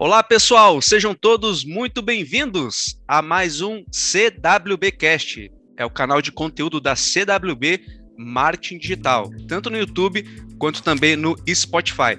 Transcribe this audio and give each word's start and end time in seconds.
Olá, 0.00 0.22
pessoal, 0.22 0.80
sejam 0.80 1.12
todos 1.12 1.64
muito 1.64 2.00
bem-vindos 2.00 2.96
a 3.08 3.20
mais 3.20 3.60
um 3.60 3.82
CWBcast. 3.90 5.50
É 5.76 5.84
o 5.84 5.90
canal 5.90 6.22
de 6.22 6.30
conteúdo 6.30 6.80
da 6.80 6.94
CWB 6.94 7.84
Marketing 8.16 8.78
Digital, 8.78 9.28
tanto 9.48 9.68
no 9.68 9.76
YouTube 9.76 10.22
quanto 10.56 10.84
também 10.84 11.16
no 11.16 11.34
Spotify. 11.52 12.16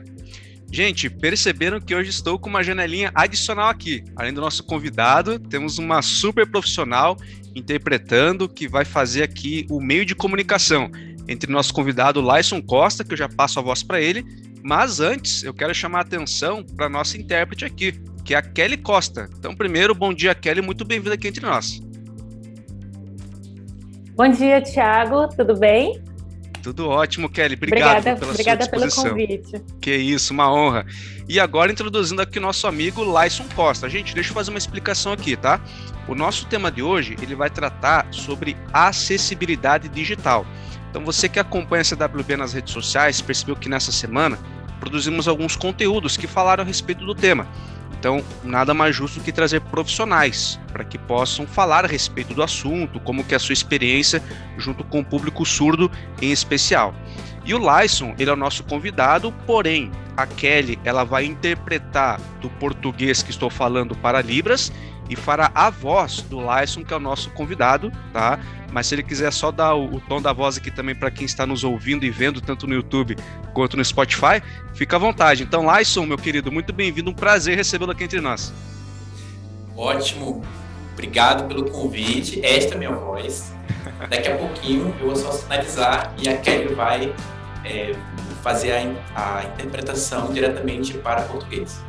Gente, 0.69 1.09
perceberam 1.09 1.79
que 1.79 1.95
hoje 1.95 2.09
estou 2.09 2.37
com 2.37 2.49
uma 2.49 2.63
janelinha 2.63 3.13
adicional 3.15 3.69
aqui. 3.69 4.03
Além 4.13 4.33
do 4.33 4.41
nosso 4.41 4.61
convidado, 4.65 5.39
temos 5.39 5.77
uma 5.77 6.01
super 6.01 6.45
profissional 6.51 7.15
interpretando 7.55 8.49
que 8.49 8.67
vai 8.67 8.83
fazer 8.83 9.23
aqui 9.23 9.65
o 9.69 9.79
meio 9.79 10.05
de 10.05 10.13
comunicação 10.13 10.91
entre 11.29 11.49
nosso 11.49 11.73
convidado 11.73 12.21
Lyson 12.21 12.61
Costa, 12.61 13.05
que 13.05 13.13
eu 13.13 13.17
já 13.17 13.29
passo 13.29 13.57
a 13.57 13.61
voz 13.61 13.83
para 13.83 14.01
ele, 14.01 14.25
mas 14.63 14.99
antes, 14.99 15.43
eu 15.43 15.53
quero 15.53 15.73
chamar 15.73 15.99
a 15.99 16.01
atenção 16.01 16.63
para 16.63 16.87
a 16.87 16.89
nossa 16.89 17.17
intérprete 17.17 17.65
aqui, 17.65 17.93
que 18.23 18.33
é 18.33 18.37
a 18.37 18.41
Kelly 18.41 18.77
Costa. 18.77 19.29
Então, 19.37 19.55
primeiro, 19.55 19.95
bom 19.95 20.13
dia, 20.13 20.35
Kelly, 20.35 20.61
muito 20.61 20.85
bem-vinda 20.85 21.15
aqui 21.15 21.27
entre 21.27 21.45
nós. 21.45 21.81
Bom 24.15 24.27
dia, 24.27 24.61
Thiago, 24.61 25.29
tudo 25.29 25.57
bem? 25.57 26.01
Tudo 26.61 26.89
ótimo, 26.89 27.29
Kelly. 27.29 27.55
Obrigado 27.55 27.99
obrigada, 27.99 28.19
pela 28.19 28.31
obrigada 28.31 28.65
sua 28.65 28.71
disposição. 28.71 29.03
pelo 29.03 29.15
convite. 29.15 29.63
Que 29.79 29.95
isso, 29.95 30.33
uma 30.33 30.51
honra. 30.51 30.85
E 31.27 31.39
agora 31.39 31.71
introduzindo 31.71 32.21
aqui 32.21 32.37
o 32.37 32.41
nosso 32.41 32.67
amigo 32.67 33.01
Lyson 33.01 33.45
Costa. 33.55 33.89
Gente, 33.89 34.13
deixa 34.13 34.31
eu 34.31 34.33
fazer 34.33 34.49
uma 34.49 34.57
explicação 34.57 35.13
aqui, 35.13 35.37
tá? 35.37 35.61
O 36.07 36.15
nosso 36.15 36.45
tema 36.47 36.71
de 36.71 36.81
hoje, 36.81 37.15
ele 37.21 37.35
vai 37.35 37.49
tratar 37.49 38.07
sobre 38.11 38.57
acessibilidade 38.73 39.87
digital. 39.89 40.45
Então 40.89 41.05
você 41.05 41.29
que 41.29 41.39
acompanha 41.39 41.81
a 41.81 41.85
CWB 41.85 42.37
nas 42.37 42.53
redes 42.53 42.73
sociais, 42.73 43.21
percebeu 43.21 43.55
que 43.55 43.69
nessa 43.69 43.91
semana 43.91 44.39
produzimos 44.79 45.27
alguns 45.27 45.55
conteúdos 45.55 46.17
que 46.17 46.27
falaram 46.27 46.63
a 46.63 46.67
respeito 46.67 47.05
do 47.05 47.13
tema. 47.13 47.47
Então, 47.99 48.23
nada 48.45 48.73
mais 48.73 48.95
justo 48.95 49.19
que 49.19 49.31
trazer 49.31 49.59
profissionais 49.59 50.57
para 50.71 50.85
que 50.85 50.97
possam 50.97 51.45
falar 51.45 51.83
a 51.83 51.87
respeito 51.87 52.33
do 52.33 52.41
assunto, 52.41 52.97
como 53.01 53.25
que 53.25 53.33
é 53.33 53.37
a 53.37 53.39
sua 53.39 53.51
experiência 53.51 54.23
junto 54.57 54.85
com 54.85 55.01
o 55.01 55.05
público 55.05 55.45
surdo 55.45 55.91
em 56.21 56.31
especial. 56.31 56.95
E 57.43 57.53
o 57.53 57.57
Lyson, 57.57 58.15
ele 58.17 58.29
é 58.29 58.33
o 58.33 58.37
nosso 58.37 58.63
convidado, 58.63 59.33
porém, 59.45 59.91
a 60.15 60.25
Kelly, 60.25 60.79
ela 60.85 61.03
vai 61.03 61.25
interpretar 61.25 62.21
do 62.41 62.49
português 62.51 63.21
que 63.21 63.31
estou 63.31 63.49
falando 63.49 63.95
para 63.95 64.21
Libras 64.21 64.71
e 65.09 65.15
fará 65.15 65.51
a 65.53 65.69
voz 65.69 66.21
do 66.21 66.39
Lyson, 66.39 66.83
que 66.83 66.93
é 66.93 66.97
o 66.97 66.99
nosso 66.99 67.29
convidado, 67.31 67.91
tá? 68.13 68.39
Mas 68.71 68.87
se 68.87 68.95
ele 68.95 69.03
quiser 69.03 69.33
só 69.33 69.51
dar 69.51 69.73
o, 69.73 69.95
o 69.95 70.01
tom 70.01 70.21
da 70.21 70.31
voz 70.31 70.57
aqui 70.57 70.69
também 70.69 70.93
para 70.93 71.09
quem 71.09 71.25
está 71.25 71.45
nos 71.45 71.63
ouvindo 71.63 72.05
e 72.05 72.11
vendo, 72.11 72.39
tanto 72.39 72.67
no 72.67 72.75
YouTube 72.75 73.15
quanto 73.53 73.75
no 73.75 73.83
Spotify, 73.83 74.41
fica 74.73 74.95
à 74.95 74.99
vontade. 74.99 75.43
Então, 75.43 75.65
Lyson, 75.75 76.05
meu 76.05 76.17
querido, 76.17 76.51
muito 76.51 76.71
bem-vindo, 76.71 77.09
um 77.09 77.13
prazer 77.13 77.57
recebê-lo 77.57 77.91
aqui 77.91 78.03
entre 78.03 78.21
nós. 78.21 78.53
Ótimo, 79.75 80.43
obrigado 80.93 81.47
pelo 81.47 81.65
convite. 81.71 82.45
Esta 82.45 82.73
é 82.73 82.75
a 82.75 82.77
minha 82.77 82.91
voz. 82.91 83.53
Daqui 84.09 84.27
a 84.27 84.37
pouquinho 84.37 84.95
eu 84.99 85.07
vou 85.07 85.15
só 85.15 85.31
sinalizar 85.31 86.13
e 86.21 86.29
a 86.29 86.37
Kelly 86.37 86.73
vai 86.73 87.13
é, 87.65 87.95
fazer 88.41 88.71
a, 89.15 89.37
a 89.37 89.43
interpretação 89.45 90.31
diretamente 90.31 90.93
para 90.97 91.21
português. 91.23 91.81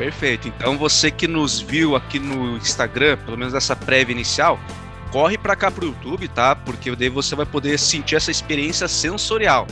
Perfeito. 0.00 0.48
Então 0.48 0.78
você 0.78 1.10
que 1.10 1.28
nos 1.28 1.60
viu 1.60 1.94
aqui 1.94 2.18
no 2.18 2.56
Instagram, 2.56 3.18
pelo 3.18 3.36
menos 3.36 3.52
essa 3.52 3.76
prévia 3.76 4.14
inicial, 4.14 4.58
corre 5.12 5.36
para 5.36 5.54
cá 5.54 5.70
pro 5.70 5.88
YouTube, 5.88 6.26
tá? 6.28 6.56
Porque 6.56 6.96
daí 6.96 7.10
você 7.10 7.36
vai 7.36 7.44
poder 7.44 7.78
sentir 7.78 8.16
essa 8.16 8.30
experiência 8.30 8.88
sensorial. 8.88 9.66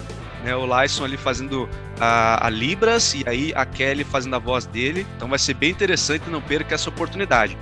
Né, 0.45 0.55
o 0.55 0.67
Lyson 0.67 1.07
ali 1.07 1.17
fazendo 1.17 1.67
a, 1.99 2.47
a, 2.47 2.51
Libras 2.51 3.15
e 3.15 3.25
aí 3.27 3.55
a 3.57 3.65
Kelly 3.65 4.05
fazendo 4.05 4.37
a 4.37 4.39
voz 4.39 4.67
dele. 4.67 5.07
Então 5.17 5.29
vai 5.29 5.39
ser 5.39 5.55
bem 5.55 5.71
interessante, 5.71 6.29
não 6.29 6.43
perca 6.43 6.75
essa 6.75 6.91
oportunidade. 6.91 7.57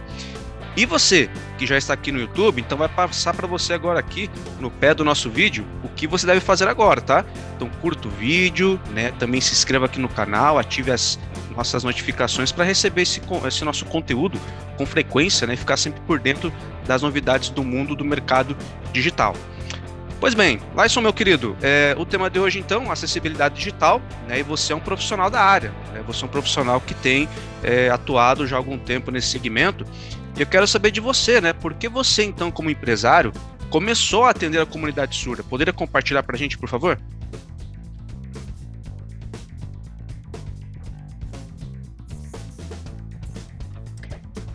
E 0.76 0.84
você 0.84 1.30
que 1.56 1.66
já 1.66 1.78
está 1.78 1.94
aqui 1.94 2.12
no 2.12 2.20
YouTube, 2.20 2.60
então 2.60 2.76
vai 2.76 2.88
passar 2.88 3.32
para 3.32 3.46
você 3.46 3.72
agora 3.72 3.98
aqui 3.98 4.30
no 4.60 4.70
pé 4.70 4.92
do 4.92 5.02
nosso 5.04 5.30
vídeo 5.30 5.66
o 5.82 5.88
que 5.88 6.06
você 6.06 6.26
deve 6.26 6.40
fazer 6.40 6.68
agora, 6.68 7.00
tá? 7.00 7.24
Então 7.56 7.70
curta 7.80 8.08
o 8.08 8.10
vídeo, 8.10 8.78
né? 8.90 9.10
Também 9.12 9.40
se 9.40 9.54
inscreva 9.54 9.86
aqui 9.86 9.98
no 9.98 10.08
canal, 10.08 10.58
ative 10.58 10.90
as 10.90 11.18
nossas 11.56 11.82
notificações 11.82 12.52
para 12.52 12.64
receber 12.64 13.02
esse, 13.02 13.22
esse 13.48 13.64
nosso 13.64 13.86
conteúdo 13.86 14.38
com 14.76 14.84
frequência, 14.84 15.46
né? 15.46 15.56
Ficar 15.56 15.78
sempre 15.78 16.02
por 16.02 16.20
dentro 16.20 16.52
das 16.86 17.00
novidades 17.00 17.48
do 17.48 17.64
mundo 17.64 17.96
do 17.96 18.04
mercado 18.04 18.54
digital. 18.92 19.34
Pois 20.18 20.34
bem, 20.34 20.60
Lyson, 20.76 21.02
meu 21.02 21.12
querido, 21.12 21.56
é, 21.62 21.94
o 21.98 22.04
tema 22.04 22.30
de 22.30 22.38
hoje 22.38 22.58
então, 22.58 22.90
acessibilidade 22.90 23.54
digital, 23.54 24.00
né, 24.26 24.40
e 24.40 24.42
você 24.42 24.72
é 24.72 24.76
um 24.76 24.80
profissional 24.80 25.28
da 25.28 25.42
área, 25.42 25.70
né, 25.92 26.02
você 26.06 26.24
é 26.24 26.26
um 26.26 26.30
profissional 26.30 26.80
que 26.80 26.94
tem 26.94 27.28
é, 27.62 27.90
atuado 27.90 28.46
já 28.46 28.56
há 28.56 28.58
algum 28.58 28.78
tempo 28.78 29.10
nesse 29.10 29.28
segmento, 29.28 29.84
e 30.36 30.40
eu 30.42 30.46
quero 30.46 30.66
saber 30.66 30.90
de 30.90 31.00
você, 31.00 31.40
né, 31.40 31.52
por 31.52 31.74
que 31.74 31.88
você 31.88 32.22
então, 32.22 32.50
como 32.50 32.68
empresário, 32.68 33.32
começou 33.70 34.24
a 34.24 34.30
atender 34.30 34.60
a 34.60 34.66
comunidade 34.66 35.16
surda? 35.16 35.42
Poderia 35.42 35.72
compartilhar 35.72 36.22
para 36.22 36.36
a 36.36 36.38
gente, 36.38 36.58
por 36.58 36.68
favor? 36.68 37.00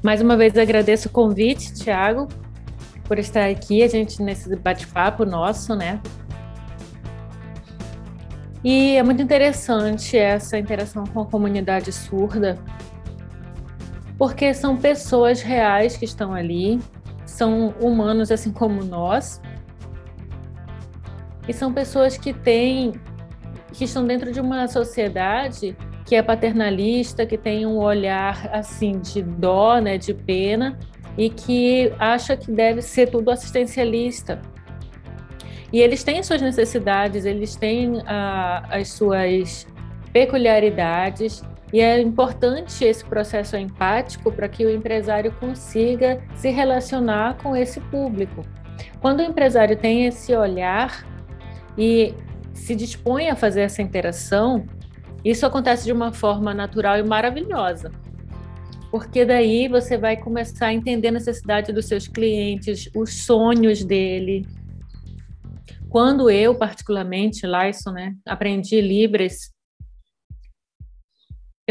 Mais 0.03 0.21
uma 0.21 0.35
vez 0.35 0.57
agradeço 0.57 1.09
o 1.09 1.11
convite, 1.11 1.73
Thiago, 1.73 2.27
por 3.03 3.19
estar 3.19 3.49
aqui, 3.49 3.83
a 3.83 3.87
gente 3.87 4.21
nesse 4.21 4.55
bate-papo 4.55 5.25
nosso, 5.25 5.75
né? 5.75 5.99
E 8.63 8.95
é 8.95 9.03
muito 9.03 9.21
interessante 9.21 10.17
essa 10.17 10.57
interação 10.57 11.05
com 11.05 11.21
a 11.21 11.25
comunidade 11.25 11.91
surda, 11.91 12.57
porque 14.21 14.53
são 14.53 14.77
pessoas 14.77 15.41
reais 15.41 15.97
que 15.97 16.05
estão 16.05 16.31
ali, 16.31 16.79
são 17.25 17.73
humanos 17.81 18.31
assim 18.31 18.51
como 18.51 18.83
nós, 18.83 19.41
e 21.47 21.51
são 21.51 21.73
pessoas 21.73 22.19
que 22.19 22.31
têm, 22.31 22.91
que 23.73 23.85
estão 23.85 24.05
dentro 24.05 24.31
de 24.31 24.39
uma 24.39 24.67
sociedade 24.67 25.75
que 26.05 26.13
é 26.13 26.21
paternalista, 26.21 27.25
que 27.25 27.35
tem 27.35 27.65
um 27.65 27.79
olhar 27.79 28.47
assim 28.53 28.99
de 28.99 29.23
dó, 29.23 29.79
né, 29.79 29.97
de 29.97 30.13
pena 30.13 30.77
e 31.17 31.27
que 31.27 31.91
acha 31.97 32.37
que 32.37 32.51
deve 32.51 32.83
ser 32.83 33.09
tudo 33.09 33.31
assistencialista. 33.31 34.39
E 35.73 35.79
eles 35.79 36.03
têm 36.03 36.21
suas 36.21 36.43
necessidades, 36.43 37.25
eles 37.25 37.55
têm 37.55 38.03
ah, 38.05 38.67
as 38.69 38.89
suas 38.89 39.65
peculiaridades 40.13 41.41
e 41.73 41.79
é 41.79 42.01
importante 42.01 42.83
esse 42.83 43.03
processo 43.05 43.55
empático 43.55 44.31
para 44.31 44.49
que 44.49 44.65
o 44.65 44.69
empresário 44.69 45.31
consiga 45.39 46.21
se 46.35 46.49
relacionar 46.49 47.37
com 47.37 47.55
esse 47.55 47.79
público. 47.79 48.43
Quando 48.99 49.19
o 49.19 49.23
empresário 49.23 49.77
tem 49.77 50.05
esse 50.05 50.35
olhar 50.35 51.05
e 51.77 52.13
se 52.53 52.75
dispõe 52.75 53.29
a 53.29 53.35
fazer 53.35 53.61
essa 53.61 53.81
interação, 53.81 54.65
isso 55.23 55.45
acontece 55.45 55.85
de 55.85 55.93
uma 55.93 56.11
forma 56.11 56.53
natural 56.53 56.97
e 56.97 57.03
maravilhosa. 57.03 57.91
Porque 58.89 59.23
daí 59.23 59.69
você 59.69 59.97
vai 59.97 60.17
começar 60.17 60.67
a 60.67 60.73
entender 60.73 61.07
a 61.07 61.13
necessidade 61.13 61.71
dos 61.71 61.85
seus 61.85 62.07
clientes, 62.07 62.89
os 62.93 63.23
sonhos 63.23 63.83
dele. 63.85 64.45
Quando 65.87 66.29
eu, 66.29 66.53
particularmente, 66.55 67.45
Lyson, 67.45 67.91
né, 67.91 68.15
aprendi 68.25 68.81
Libras, 68.81 69.50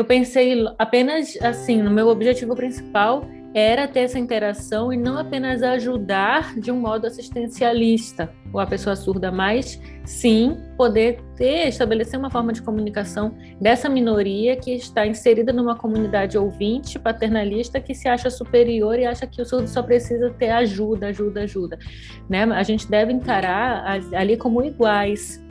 eu 0.00 0.04
pensei 0.06 0.66
apenas 0.78 1.36
assim, 1.42 1.82
no 1.82 1.90
meu 1.90 2.08
objetivo 2.08 2.56
principal 2.56 3.22
era 3.52 3.86
ter 3.86 4.00
essa 4.00 4.18
interação 4.18 4.90
e 4.92 4.96
não 4.96 5.18
apenas 5.18 5.62
ajudar 5.62 6.58
de 6.58 6.70
um 6.70 6.80
modo 6.80 7.06
assistencialista 7.06 8.32
ou 8.50 8.60
a 8.60 8.66
pessoa 8.66 8.96
surda, 8.96 9.30
mas 9.30 9.78
sim 10.04 10.56
poder 10.76 11.20
ter, 11.36 11.68
estabelecer 11.68 12.18
uma 12.18 12.30
forma 12.30 12.52
de 12.52 12.62
comunicação 12.62 13.36
dessa 13.60 13.90
minoria 13.90 14.56
que 14.56 14.72
está 14.72 15.06
inserida 15.06 15.52
numa 15.52 15.76
comunidade 15.76 16.38
ouvinte, 16.38 16.98
paternalista, 16.98 17.78
que 17.78 17.94
se 17.94 18.08
acha 18.08 18.30
superior 18.30 18.98
e 18.98 19.04
acha 19.04 19.26
que 19.26 19.42
o 19.42 19.44
surdo 19.44 19.68
só 19.68 19.82
precisa 19.82 20.30
ter 20.30 20.50
ajuda, 20.50 21.08
ajuda, 21.08 21.42
ajuda. 21.42 21.78
Né? 22.26 22.44
A 22.44 22.62
gente 22.62 22.88
deve 22.88 23.12
encarar 23.12 24.00
ali 24.14 24.38
como 24.38 24.64
iguais. 24.64 25.44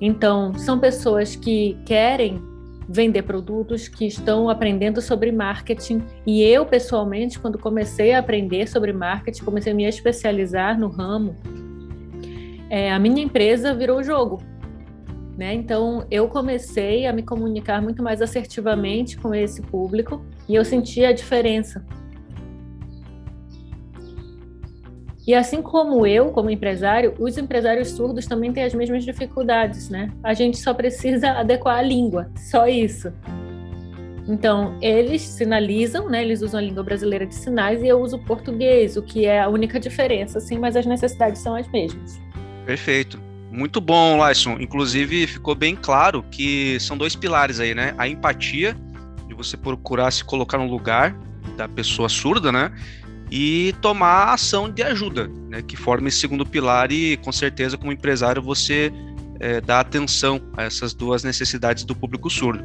Então, 0.00 0.54
são 0.54 0.78
pessoas 0.78 1.34
que 1.34 1.76
querem 1.84 2.40
vender 2.88 3.22
produtos, 3.22 3.86
que 3.86 4.06
estão 4.06 4.48
aprendendo 4.48 5.02
sobre 5.02 5.30
marketing. 5.30 6.02
E 6.26 6.42
eu, 6.42 6.64
pessoalmente, 6.64 7.38
quando 7.38 7.58
comecei 7.58 8.14
a 8.14 8.20
aprender 8.20 8.66
sobre 8.66 8.92
marketing, 8.92 9.44
comecei 9.44 9.72
a 9.72 9.76
me 9.76 9.84
especializar 9.84 10.78
no 10.80 10.88
ramo, 10.88 11.36
é, 12.70 12.90
a 12.90 12.98
minha 12.98 13.22
empresa 13.22 13.74
virou 13.74 14.02
jogo. 14.02 14.42
Né? 15.36 15.54
Então, 15.54 16.04
eu 16.10 16.28
comecei 16.28 17.06
a 17.06 17.12
me 17.12 17.22
comunicar 17.22 17.80
muito 17.80 18.02
mais 18.02 18.20
assertivamente 18.20 19.16
com 19.16 19.34
esse 19.34 19.62
público 19.62 20.24
e 20.48 20.54
eu 20.54 20.64
senti 20.64 21.04
a 21.04 21.12
diferença. 21.12 21.84
E 25.28 25.34
assim 25.34 25.60
como 25.60 26.06
eu, 26.06 26.30
como 26.30 26.48
empresário, 26.48 27.14
os 27.18 27.36
empresários 27.36 27.90
surdos 27.90 28.24
também 28.24 28.50
têm 28.50 28.64
as 28.64 28.72
mesmas 28.72 29.04
dificuldades, 29.04 29.90
né? 29.90 30.10
A 30.24 30.32
gente 30.32 30.56
só 30.56 30.72
precisa 30.72 31.32
adequar 31.38 31.80
a 31.80 31.82
língua, 31.82 32.30
só 32.34 32.66
isso. 32.66 33.12
Então, 34.26 34.78
eles 34.80 35.20
sinalizam, 35.20 36.08
né? 36.08 36.24
Eles 36.24 36.40
usam 36.40 36.58
a 36.58 36.62
língua 36.62 36.82
brasileira 36.82 37.26
de 37.26 37.34
sinais 37.34 37.82
e 37.82 37.88
eu 37.88 38.00
uso 38.00 38.16
o 38.16 38.24
português, 38.24 38.96
o 38.96 39.02
que 39.02 39.26
é 39.26 39.42
a 39.42 39.48
única 39.50 39.78
diferença, 39.78 40.40
sim, 40.40 40.58
mas 40.58 40.74
as 40.76 40.86
necessidades 40.86 41.42
são 41.42 41.54
as 41.54 41.70
mesmas. 41.70 42.18
Perfeito. 42.64 43.20
Muito 43.50 43.82
bom, 43.82 44.26
Lyson. 44.26 44.56
Inclusive, 44.58 45.26
ficou 45.26 45.54
bem 45.54 45.76
claro 45.76 46.22
que 46.30 46.80
são 46.80 46.96
dois 46.96 47.14
pilares 47.14 47.60
aí, 47.60 47.74
né? 47.74 47.94
A 47.98 48.08
empatia, 48.08 48.74
de 49.26 49.34
você 49.34 49.58
procurar 49.58 50.10
se 50.10 50.24
colocar 50.24 50.56
no 50.56 50.66
lugar 50.66 51.14
da 51.54 51.68
pessoa 51.68 52.08
surda, 52.08 52.50
né? 52.50 52.72
E 53.30 53.74
tomar 53.82 54.32
ação 54.32 54.70
de 54.70 54.82
ajuda, 54.82 55.28
né? 55.48 55.62
Que 55.62 55.76
forma 55.76 56.08
esse 56.08 56.18
segundo 56.18 56.46
pilar 56.46 56.90
e, 56.90 57.16
com 57.18 57.30
certeza, 57.30 57.76
como 57.76 57.92
empresário, 57.92 58.40
você 58.42 58.92
é, 59.40 59.60
dá 59.60 59.80
atenção 59.80 60.40
a 60.56 60.64
essas 60.64 60.94
duas 60.94 61.22
necessidades 61.22 61.84
do 61.84 61.94
público 61.94 62.30
surdo. 62.30 62.64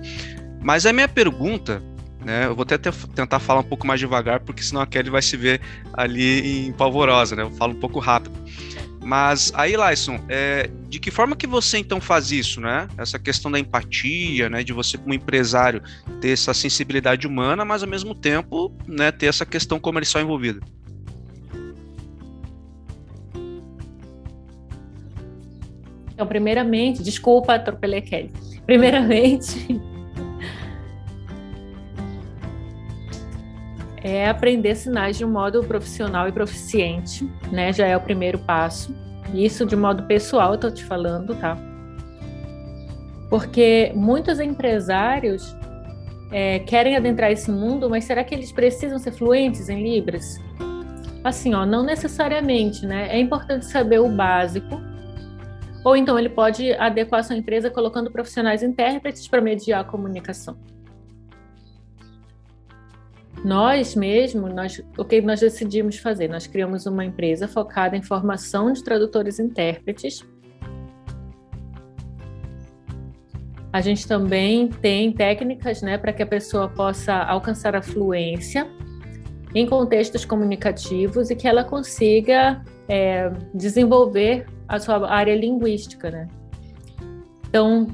Mas 0.62 0.86
a 0.86 0.94
minha 0.94 1.08
pergunta, 1.08 1.84
né? 2.24 2.46
Eu 2.46 2.56
vou 2.56 2.64
até 2.64 2.78
tentar 2.78 3.40
falar 3.40 3.60
um 3.60 3.66
pouco 3.66 3.86
mais 3.86 4.00
devagar, 4.00 4.40
porque 4.40 4.64
senão 4.64 4.82
a 4.82 4.88
Kelly 4.88 5.10
vai 5.10 5.22
se 5.22 5.36
ver 5.36 5.62
ali 5.94 6.68
em 6.68 6.72
polvorosa, 6.72 7.36
né? 7.36 7.44
Eu 7.44 7.52
falo 7.52 7.74
um 7.74 7.80
pouco 7.80 8.00
rápido. 8.00 8.34
Mas 9.04 9.52
aí, 9.54 9.76
Lyson, 9.76 10.20
é, 10.30 10.70
de 10.88 11.00
que 11.00 11.12
forma 11.12 11.36
que 11.36 11.46
você 11.46 11.78
então 11.78 12.00
faz 12.00 12.32
isso, 12.32 12.62
né? 12.62 12.88
Essa 12.98 13.20
questão 13.20 13.52
da 13.52 13.60
empatia, 13.60 14.50
né? 14.50 14.64
De 14.64 14.72
você 14.72 14.98
como 14.98 15.14
empresário 15.14 15.82
ter 16.22 16.30
essa 16.30 16.54
sensibilidade 16.54 17.28
humana, 17.28 17.66
mas 17.66 17.84
ao 17.84 17.90
mesmo 17.90 18.16
tempo, 18.16 18.72
né? 18.88 19.12
Ter 19.12 19.26
essa 19.26 19.46
questão 19.46 19.80
comercial 19.80 20.24
envolvida. 20.24 20.62
Então, 26.14 26.28
primeiramente, 26.28 27.04
desculpa, 27.04 27.56
atropelei 27.56 28.02
Kelly. 28.02 28.32
Primeiramente, 28.66 29.82
é 34.04 34.28
aprender 34.28 34.76
sinais 34.76 35.18
de 35.18 35.24
um 35.24 35.32
modo 35.32 35.64
profissional 35.64 36.28
e 36.28 36.32
proficiente, 36.32 37.28
né? 37.50 37.72
Já 37.72 37.88
é 37.88 37.96
o 37.96 38.02
primeiro 38.02 38.38
passo. 38.38 38.94
Isso 39.34 39.66
de 39.66 39.76
modo 39.76 40.04
pessoal, 40.04 40.56
estou 40.56 40.70
te 40.70 40.84
falando, 40.84 41.34
tá? 41.36 41.58
Porque 43.30 43.94
muitos 43.96 44.40
empresários 44.40 45.56
é, 46.32 46.60
querem 46.60 46.98
adentrar 46.98 47.32
esse 47.32 47.50
mundo, 47.50 47.90
mas 47.90 48.04
será 48.04 48.24
que 48.24 48.36
eles 48.36 48.52
precisam 48.52 49.00
ser 49.00 49.14
fluentes 49.14 49.70
em 49.70 49.82
Libras? 49.82 50.38
Assim, 51.24 51.54
ó, 51.54 51.66
não 51.66 51.84
necessariamente, 51.84 52.86
né? 52.86 53.08
É 53.10 53.18
importante 53.18 53.66
saber 53.66 54.00
o 54.00 54.10
básico. 54.10 54.82
Ou 55.86 55.96
então 55.96 56.20
ele 56.20 56.30
pode 56.30 56.74
adequar 56.74 57.24
sua 57.24 57.38
empresa 57.38 57.70
colocando 57.70 58.12
profissionais 58.12 58.62
intérpretes 58.62 59.28
para 59.28 59.42
mediar 59.42 59.82
a 59.82 59.84
comunicação. 59.84 60.58
Nós 63.44 63.94
mesmo, 63.94 64.48
nós, 64.48 64.82
o 64.98 65.04
que 65.04 65.22
nós 65.22 65.42
decidimos 65.42 65.98
fazer? 65.98 66.30
Nós 66.30 66.48
criamos 66.48 66.86
uma 66.86 67.04
empresa 67.04 67.46
focada 67.48 67.98
em 67.98 68.02
formação 68.02 68.72
de 68.72 68.82
tradutores 68.82 69.38
e 69.38 69.44
intérpretes. 69.44 70.26
A 73.74 73.82
gente 73.82 74.08
também 74.08 74.70
tem 74.70 75.12
técnicas 75.12 75.82
né, 75.82 75.98
para 75.98 76.14
que 76.14 76.24
a 76.24 76.28
pessoa 76.28 76.70
possa 76.70 77.14
alcançar 77.14 77.76
a 77.76 77.82
fluência 77.82 78.66
em 79.54 79.68
contextos 79.68 80.24
comunicativos 80.24 81.30
e 81.30 81.36
que 81.36 81.48
ela 81.48 81.64
consiga 81.64 82.64
é, 82.88 83.30
desenvolver 83.54 84.46
a 84.68 84.80
sua 84.80 85.10
área 85.10 85.36
linguística. 85.36 86.10
Né? 86.10 86.28
Então, 87.50 87.88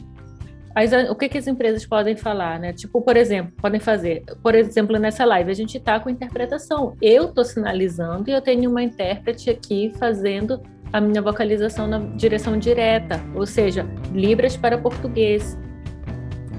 as, 0.86 1.10
o 1.10 1.16
que, 1.16 1.28
que 1.28 1.38
as 1.38 1.48
empresas 1.48 1.86
podem 1.86 2.16
falar, 2.16 2.60
né? 2.60 2.74
Tipo, 2.74 3.02
por 3.02 3.18
exemplo, 3.18 3.52
podem 3.58 3.80
fazer, 3.80 4.24
por 4.42 4.56
exemplo, 4.56 4.98
nessa 4.98 5.26
live, 5.26 5.50
a 5.50 5.56
gente 5.56 5.78
está 5.78 6.00
com 6.00 6.10
interpretação. 6.10 6.96
Eu 7.02 7.26
estou 7.26 7.44
sinalizando 7.44 8.30
e 8.30 8.34
eu 8.34 8.42
tenho 8.42 8.70
uma 8.70 8.84
intérprete 8.84 9.50
aqui 9.50 9.92
fazendo 9.98 10.62
a 10.92 11.00
minha 11.00 11.22
vocalização 11.22 11.88
na 11.88 12.00
direção 12.16 12.58
direta, 12.58 13.22
ou 13.36 13.46
seja, 13.46 13.86
Libras 14.14 14.58
para 14.58 14.78
português. 14.78 15.58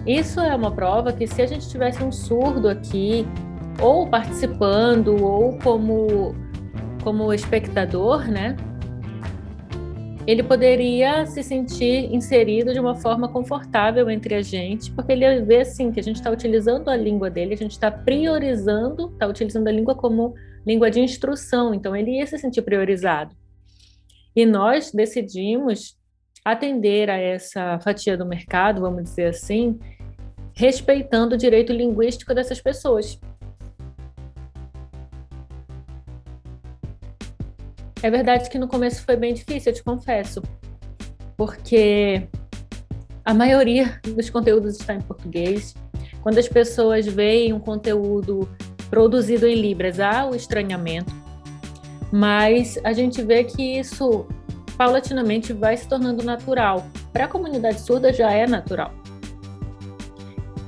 Isso 0.07 0.41
é 0.41 0.55
uma 0.55 0.71
prova 0.71 1.13
que 1.13 1.27
se 1.27 1.43
a 1.43 1.47
gente 1.47 1.69
tivesse 1.69 2.03
um 2.03 2.13
surdo 2.13 2.69
aqui, 2.69 3.27
ou 3.81 4.07
participando, 4.07 5.23
ou 5.23 5.59
como, 5.59 6.35
como 7.03 7.33
espectador, 7.33 8.29
né? 8.29 8.57
Ele 10.27 10.43
poderia 10.43 11.27
se 11.27 11.43
sentir 11.43 12.13
inserido 12.13 12.73
de 12.73 12.81
uma 12.81 12.95
forma 12.95 13.29
confortável 13.29 14.11
entre 14.11 14.35
a 14.35 14.43
gente, 14.43 14.91
porque 14.93 15.13
ele 15.13 15.41
ver 15.41 15.63
assim 15.63 15.91
que 15.91 16.01
a 16.01 16.03
gente 16.03 16.17
está 16.17 16.31
utilizando 16.31 16.89
a 16.91 16.97
língua 16.97 17.31
dele, 17.31 17.55
a 17.55 17.57
gente 17.57 17.73
está 17.73 17.91
priorizando, 17.91 19.11
está 19.13 19.27
utilizando 19.27 19.69
a 19.69 19.73
língua 19.73 19.95
como 19.95 20.35
língua 20.67 20.91
de 20.91 21.01
instrução, 21.01 21.73
então 21.73 21.97
ele 21.97 22.19
ia 22.19 22.27
se 22.27 22.39
sentir 22.39 22.63
priorizado. 22.63 23.35
E 24.37 24.45
nós 24.45 24.93
decidimos 24.93 25.97
atender 26.45 27.11
a 27.11 27.19
essa 27.19 27.79
fatia 27.81 28.17
do 28.17 28.27
mercado, 28.27 28.81
vamos 28.81 29.05
dizer 29.05 29.27
assim, 29.27 29.79
respeitando 30.55 31.35
o 31.35 31.39
direito 31.39 31.73
linguístico 31.73 32.35
dessas 32.35 32.61
pessoas. 32.61 33.19
É 38.03 38.11
verdade 38.11 38.49
que 38.49 38.59
no 38.59 38.67
começo 38.67 39.05
foi 39.05 39.17
bem 39.17 39.35
difícil, 39.35 39.73
eu 39.73 39.77
te 39.77 39.83
confesso, 39.83 40.43
porque 41.37 42.27
a 43.25 43.35
maioria 43.35 44.01
dos 44.15 44.31
conteúdos 44.31 44.81
está 44.81 44.95
em 44.95 45.01
português. 45.01 45.75
Quando 46.23 46.39
as 46.39 46.49
pessoas 46.49 47.07
veem 47.07 47.53
um 47.53 47.61
conteúdo 47.61 48.49
produzido 48.89 49.47
em 49.47 49.55
Libras, 49.55 50.01
há 50.01 50.27
o 50.27 50.35
estranhamento, 50.35 51.13
mas 52.11 52.79
a 52.85 52.93
gente 52.93 53.23
vê 53.23 53.45
que 53.45 53.79
isso 53.79 54.27
paulatinamente 54.77 55.53
vai 55.53 55.77
se 55.77 55.87
tornando 55.87 56.25
natural. 56.25 56.87
Para 57.13 57.27
a 57.27 57.29
comunidade 57.29 57.81
surda 57.81 58.13
já 58.13 58.33
é 58.33 58.47
natural. 58.47 59.00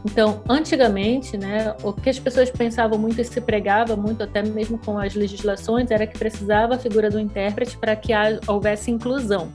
Então, 0.05 0.43
antigamente, 0.49 1.37
né, 1.37 1.77
o 1.83 1.93
que 1.93 2.11
as 2.11 2.19
pessoas 2.19 2.51
pensavam 2.51 2.99
muito 2.99 3.21
e 3.21 3.25
se 3.25 3.41
pregava 3.41 3.97
muito, 3.97 4.23
até 4.23 4.43
mesmo 4.43 4.77
com 4.79 4.99
as 4.99 5.15
legislações, 5.15 5.91
era 5.91 6.07
que 6.07 6.19
precisava 6.19 6.75
a 6.75 6.79
figura 6.79 7.09
do 7.09 7.21
intérprete 7.21 7.79
para 7.79 7.95
que 7.95 8.13
houvesse 8.49 8.91
inclusão. 8.91 9.53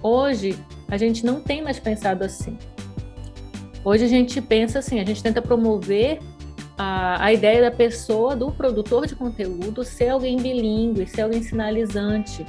Hoje, 0.00 0.56
a 0.88 0.96
gente 0.96 1.26
não 1.26 1.40
tem 1.40 1.62
mais 1.62 1.80
pensado 1.80 2.24
assim. 2.24 2.56
Hoje 3.84 4.04
a 4.04 4.08
gente 4.08 4.40
pensa 4.40 4.78
assim, 4.78 5.00
a 5.00 5.04
gente 5.04 5.20
tenta 5.20 5.42
promover 5.42 6.20
a, 6.78 7.24
a 7.24 7.32
ideia 7.32 7.62
da 7.62 7.70
pessoa, 7.70 8.36
do 8.36 8.52
produtor 8.52 9.06
de 9.06 9.16
conteúdo, 9.16 9.82
ser 9.82 10.10
alguém 10.10 10.36
bilíngue, 10.36 11.06
ser 11.06 11.22
alguém 11.22 11.42
sinalizante, 11.42 12.46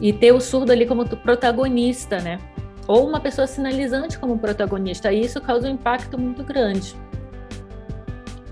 e 0.00 0.12
ter 0.12 0.32
o 0.32 0.40
surdo 0.40 0.72
ali 0.72 0.86
como 0.86 1.04
protagonista, 1.04 2.18
né? 2.20 2.38
Ou 2.86 3.08
uma 3.08 3.20
pessoa 3.20 3.46
sinalizante 3.46 4.18
como 4.18 4.38
protagonista, 4.38 5.12
e 5.12 5.22
isso 5.22 5.40
causa 5.40 5.68
um 5.68 5.72
impacto 5.72 6.18
muito 6.18 6.44
grande. 6.44 6.94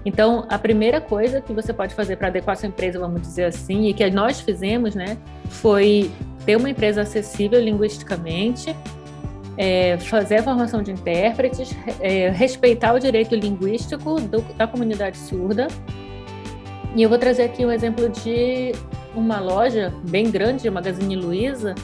Então, 0.04 0.44
a 0.50 0.58
primeira 0.58 1.00
coisa 1.00 1.40
que 1.40 1.52
você 1.52 1.72
pode 1.72 1.94
fazer 1.94 2.16
para 2.16 2.28
adequar 2.28 2.56
sua 2.56 2.68
empresa, 2.68 2.98
vamos 2.98 3.22
dizer 3.22 3.44
assim, 3.44 3.86
e 3.86 3.94
que 3.94 4.08
nós 4.10 4.40
fizemos, 4.40 4.94
né, 4.94 5.16
foi 5.48 6.10
ter 6.44 6.56
uma 6.56 6.68
empresa 6.68 7.02
acessível 7.02 7.58
linguisticamente, 7.60 8.76
é, 9.56 9.96
fazer 9.98 10.36
a 10.36 10.42
formação 10.42 10.82
de 10.82 10.90
intérpretes, 10.90 11.74
é, 12.00 12.28
respeitar 12.28 12.92
o 12.92 12.98
direito 12.98 13.34
linguístico 13.34 14.20
do, 14.20 14.42
da 14.56 14.66
comunidade 14.66 15.16
surda. 15.16 15.68
E 16.94 17.02
eu 17.02 17.08
vou 17.08 17.18
trazer 17.18 17.44
aqui 17.44 17.64
um 17.64 17.70
exemplo 17.70 18.08
de 18.08 18.72
uma 19.14 19.40
loja 19.40 19.92
bem 20.08 20.30
grande, 20.30 20.68
Magazine 20.68 21.16
Luiza, 21.16 21.74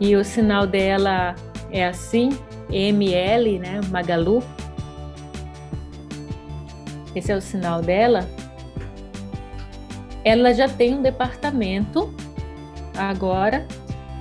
e 0.00 0.14
o 0.14 0.24
sinal 0.24 0.66
dela 0.66 1.34
é 1.70 1.86
assim, 1.86 2.30
ML, 2.70 3.58
né, 3.58 3.80
Magalu. 3.90 4.42
Esse 7.14 7.32
é 7.32 7.36
o 7.36 7.40
sinal 7.40 7.82
dela. 7.82 8.28
Ela 10.24 10.52
já 10.52 10.68
tem 10.68 10.94
um 10.94 11.02
departamento 11.02 12.14
agora 12.96 13.66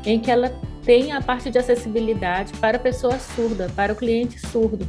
em 0.06 0.20
que 0.20 0.32
ela 0.32 0.50
tem 0.84 1.12
a 1.12 1.22
parte 1.22 1.52
de 1.52 1.58
acessibilidade 1.58 2.54
para 2.54 2.78
a 2.78 2.80
pessoa 2.80 3.20
surda, 3.20 3.70
para 3.76 3.92
o 3.92 3.96
cliente 3.96 4.40
surdo. 4.40 4.88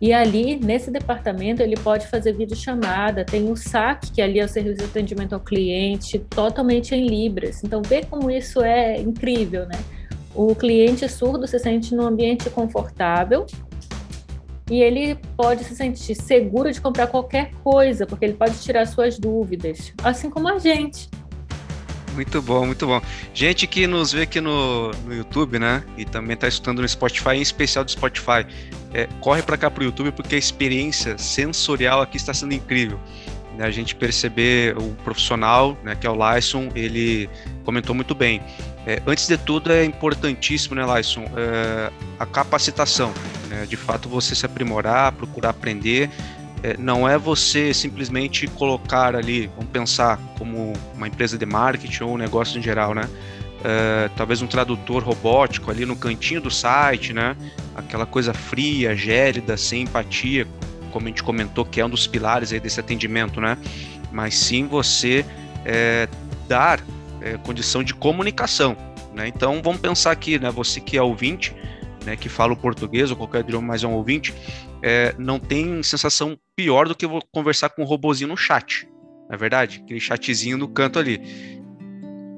E 0.00 0.12
ali, 0.12 0.56
nesse 0.56 0.90
departamento, 0.90 1.62
ele 1.62 1.76
pode 1.76 2.06
fazer 2.06 2.32
videochamada, 2.32 3.24
tem 3.24 3.50
o 3.50 3.56
SAC, 3.56 4.12
que 4.12 4.20
ali 4.20 4.40
é 4.40 4.44
o 4.44 4.48
serviço 4.48 4.78
de 4.78 4.84
atendimento 4.84 5.32
ao 5.32 5.40
cliente, 5.40 6.18
totalmente 6.18 6.94
em 6.94 7.06
Libras. 7.06 7.64
Então, 7.64 7.80
vê 7.82 8.04
como 8.04 8.30
isso 8.30 8.62
é 8.62 9.00
incrível, 9.00 9.66
né? 9.66 9.78
O 10.34 10.54
cliente 10.54 11.08
surdo 11.08 11.46
se 11.46 11.58
sente 11.58 11.94
num 11.94 12.06
ambiente 12.06 12.50
confortável 12.50 13.46
e 14.70 14.82
ele 14.82 15.16
pode 15.36 15.64
se 15.64 15.74
sentir 15.74 16.14
seguro 16.14 16.70
de 16.70 16.80
comprar 16.80 17.06
qualquer 17.06 17.52
coisa, 17.64 18.04
porque 18.04 18.24
ele 18.24 18.34
pode 18.34 18.58
tirar 18.58 18.86
suas 18.86 19.18
dúvidas, 19.18 19.94
assim 20.02 20.28
como 20.28 20.48
a 20.48 20.58
gente. 20.58 21.08
Muito 22.16 22.40
bom, 22.40 22.64
muito 22.64 22.86
bom. 22.86 23.00
Gente 23.34 23.66
que 23.66 23.86
nos 23.86 24.10
vê 24.10 24.22
aqui 24.22 24.40
no, 24.40 24.90
no 25.04 25.14
YouTube, 25.14 25.58
né? 25.58 25.84
E 25.98 26.04
também 26.06 26.32
está 26.32 26.48
escutando 26.48 26.80
no 26.80 26.88
Spotify, 26.88 27.36
em 27.36 27.42
especial 27.42 27.84
do 27.84 27.90
Spotify. 27.90 28.46
É, 28.94 29.06
corre 29.20 29.42
para 29.42 29.58
cá 29.58 29.70
para 29.70 29.82
o 29.82 29.84
YouTube 29.84 30.10
porque 30.12 30.34
a 30.34 30.38
experiência 30.38 31.18
sensorial 31.18 32.00
aqui 32.00 32.16
está 32.16 32.32
sendo 32.32 32.54
incrível. 32.54 32.98
Né, 33.54 33.66
a 33.66 33.70
gente 33.70 33.94
perceber 33.94 34.76
o 34.78 34.94
profissional, 35.04 35.76
né, 35.82 35.94
que 35.94 36.06
é 36.06 36.10
o 36.10 36.14
Lyson, 36.14 36.70
ele 36.74 37.28
comentou 37.64 37.94
muito 37.94 38.14
bem. 38.14 38.40
É, 38.86 39.02
antes 39.06 39.26
de 39.26 39.36
tudo, 39.36 39.70
é 39.70 39.84
importantíssimo, 39.84 40.74
né, 40.74 40.84
Lyson, 40.96 41.24
é, 41.36 41.90
a 42.18 42.24
capacitação. 42.24 43.12
Né, 43.48 43.66
de 43.66 43.76
fato, 43.76 44.08
você 44.08 44.34
se 44.34 44.46
aprimorar, 44.46 45.12
procurar 45.12 45.50
aprender. 45.50 46.10
É, 46.66 46.76
não 46.76 47.08
é 47.08 47.16
você 47.16 47.72
simplesmente 47.72 48.48
colocar 48.48 49.14
ali, 49.14 49.46
vamos 49.54 49.70
pensar 49.70 50.18
como 50.36 50.72
uma 50.96 51.06
empresa 51.06 51.38
de 51.38 51.46
marketing 51.46 52.02
ou 52.02 52.14
um 52.14 52.16
negócio 52.16 52.58
em 52.58 52.62
geral, 52.62 52.92
né? 52.92 53.08
É, 53.62 54.10
talvez 54.16 54.42
um 54.42 54.48
tradutor 54.48 55.04
robótico 55.04 55.70
ali 55.70 55.86
no 55.86 55.94
cantinho 55.94 56.40
do 56.40 56.50
site, 56.50 57.12
né? 57.12 57.36
Aquela 57.76 58.04
coisa 58.04 58.34
fria, 58.34 58.96
gélida, 58.96 59.56
sem 59.56 59.82
empatia, 59.82 60.44
como 60.90 61.06
a 61.06 61.08
gente 61.08 61.22
comentou, 61.22 61.64
que 61.64 61.80
é 61.80 61.86
um 61.86 61.88
dos 61.88 62.08
pilares 62.08 62.52
aí 62.52 62.58
desse 62.58 62.80
atendimento, 62.80 63.40
né? 63.40 63.56
Mas 64.10 64.34
sim 64.34 64.66
você 64.66 65.24
é, 65.64 66.08
dar 66.48 66.80
é, 67.20 67.36
condição 67.36 67.84
de 67.84 67.94
comunicação, 67.94 68.76
né? 69.14 69.28
Então 69.28 69.62
vamos 69.62 69.80
pensar 69.80 70.10
aqui, 70.10 70.36
né? 70.36 70.50
Você 70.50 70.80
que 70.80 70.98
é 70.98 71.02
ouvinte, 71.02 71.54
né? 72.04 72.16
Que 72.16 72.28
fala 72.28 72.54
o 72.54 72.56
português 72.56 73.08
ou 73.12 73.16
qualquer 73.16 73.42
idioma, 73.42 73.68
mas 73.68 73.84
é 73.84 73.86
um 73.86 73.92
ouvinte, 73.92 74.34
é, 74.86 75.12
não 75.18 75.40
tem 75.40 75.82
sensação 75.82 76.38
pior 76.54 76.86
do 76.86 76.94
que 76.94 77.04
eu 77.04 77.18
conversar 77.32 77.70
com 77.70 77.82
um 77.82 77.84
robozinho 77.84 78.28
no 78.28 78.36
chat, 78.36 78.88
não 79.28 79.34
é 79.34 79.36
verdade? 79.36 79.80
Aquele 79.82 79.98
chatzinho 79.98 80.56
no 80.56 80.68
canto 80.68 81.00
ali. 81.00 81.20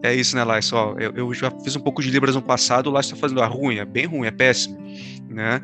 É 0.02 0.14
isso, 0.14 0.34
né, 0.34 0.42
Lais? 0.44 0.70
eu, 0.72 1.12
eu, 1.14 1.34
já 1.34 1.50
fiz 1.62 1.76
um 1.76 1.80
pouco 1.80 2.00
de 2.00 2.10
Libras 2.10 2.34
no 2.34 2.40
passado, 2.40 2.86
o 2.86 2.90
Lais 2.90 3.04
está 3.04 3.16
fazendo 3.16 3.42
a 3.42 3.46
ruim, 3.46 3.78
é 3.78 3.84
bem 3.84 4.06
ruim, 4.06 4.26
é 4.26 4.30
péssimo, 4.30 4.78
né? 5.28 5.60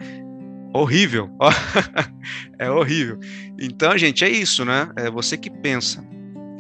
horrível. 0.75 1.31
é 2.59 2.69
horrível. 2.69 3.19
Então, 3.59 3.97
gente, 3.97 4.25
é 4.25 4.29
isso, 4.29 4.65
né? 4.65 4.91
É 4.97 5.11
você 5.11 5.39
que 5.39 5.49
pensa 5.49 6.05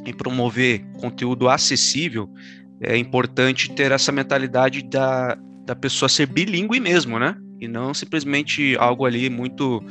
em 0.06 0.12
promover 0.12 0.84
conteúdo 1.00 1.48
acessível, 1.48 2.30
é 2.80 2.96
importante 2.96 3.70
ter 3.72 3.90
essa 3.90 4.12
mentalidade 4.12 4.82
da, 4.82 5.36
da 5.66 5.74
pessoa 5.74 6.08
ser 6.08 6.26
bilíngue 6.26 6.78
mesmo, 6.78 7.18
né? 7.18 7.36
E 7.60 7.66
não 7.66 7.92
simplesmente 7.92 8.76
algo 8.78 9.04
ali 9.04 9.28
muito, 9.30 9.82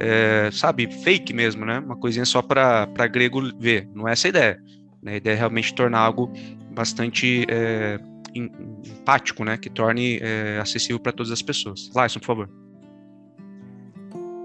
é, 0.00 0.50
sabe, 0.50 0.90
fake 0.90 1.32
mesmo, 1.32 1.64
né? 1.64 1.78
Uma 1.78 1.96
coisinha 1.96 2.24
só 2.24 2.40
para 2.40 2.86
grego 3.06 3.40
ver. 3.58 3.88
Não 3.94 4.08
é 4.08 4.12
essa 4.12 4.28
a 4.28 4.30
ideia. 4.30 4.62
Né? 5.02 5.12
A 5.12 5.16
ideia 5.16 5.34
é 5.34 5.36
realmente 5.36 5.74
tornar 5.74 6.00
algo 6.00 6.32
bastante 6.72 7.44
é, 7.48 7.98
empático, 8.34 9.44
né? 9.44 9.58
Que 9.58 9.68
torne 9.68 10.18
é, 10.22 10.58
acessível 10.60 10.98
para 10.98 11.12
todas 11.12 11.30
as 11.30 11.42
pessoas. 11.42 11.90
Lyson, 11.94 12.18
por 12.18 12.26
favor. 12.26 12.50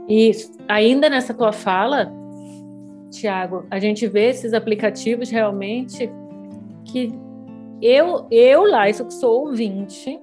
E 0.10 0.32
ainda 0.68 1.10
nessa 1.10 1.34
tua 1.34 1.52
fala, 1.52 2.12
Tiago, 3.10 3.66
a 3.72 3.80
gente 3.80 4.06
vê 4.08 4.30
esses 4.30 4.54
aplicativos 4.54 5.30
realmente 5.30 6.10
que 6.84 7.12
eu, 7.82 8.28
eu 8.30 8.64
lá, 8.64 8.90
isso 8.90 9.06
que 9.06 9.14
sou 9.14 9.48
ouvinte, 9.48 10.20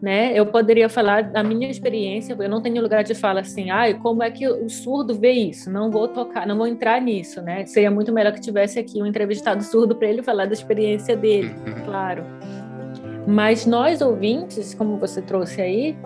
né? 0.00 0.32
Eu 0.34 0.46
poderia 0.46 0.88
falar 0.88 1.22
da 1.24 1.42
minha 1.42 1.70
experiência, 1.70 2.36
eu 2.38 2.48
não 2.48 2.62
tenho 2.62 2.80
lugar 2.80 3.04
de 3.04 3.14
fala 3.14 3.40
assim, 3.40 3.70
ah, 3.70 3.92
como 3.94 4.22
é 4.22 4.30
que 4.30 4.48
o 4.48 4.68
surdo 4.68 5.14
vê 5.14 5.32
isso? 5.32 5.70
Não 5.70 5.90
vou 5.90 6.08
tocar, 6.08 6.46
não 6.46 6.56
vou 6.56 6.66
entrar 6.66 7.00
nisso, 7.00 7.42
né? 7.42 7.66
Seria 7.66 7.90
muito 7.90 8.12
melhor 8.12 8.32
que 8.32 8.40
tivesse 8.40 8.78
aqui 8.78 9.02
um 9.02 9.06
entrevistado 9.06 9.62
surdo 9.62 9.94
para 9.94 10.08
ele 10.08 10.22
falar 10.22 10.46
da 10.46 10.52
experiência 10.52 11.16
dele, 11.16 11.54
uhum. 11.66 11.84
claro. 11.84 12.24
Mas 13.26 13.66
nós 13.66 14.00
ouvintes, 14.00 14.74
como 14.74 14.96
você 14.96 15.20
trouxe 15.20 15.60
aí, 15.60 15.96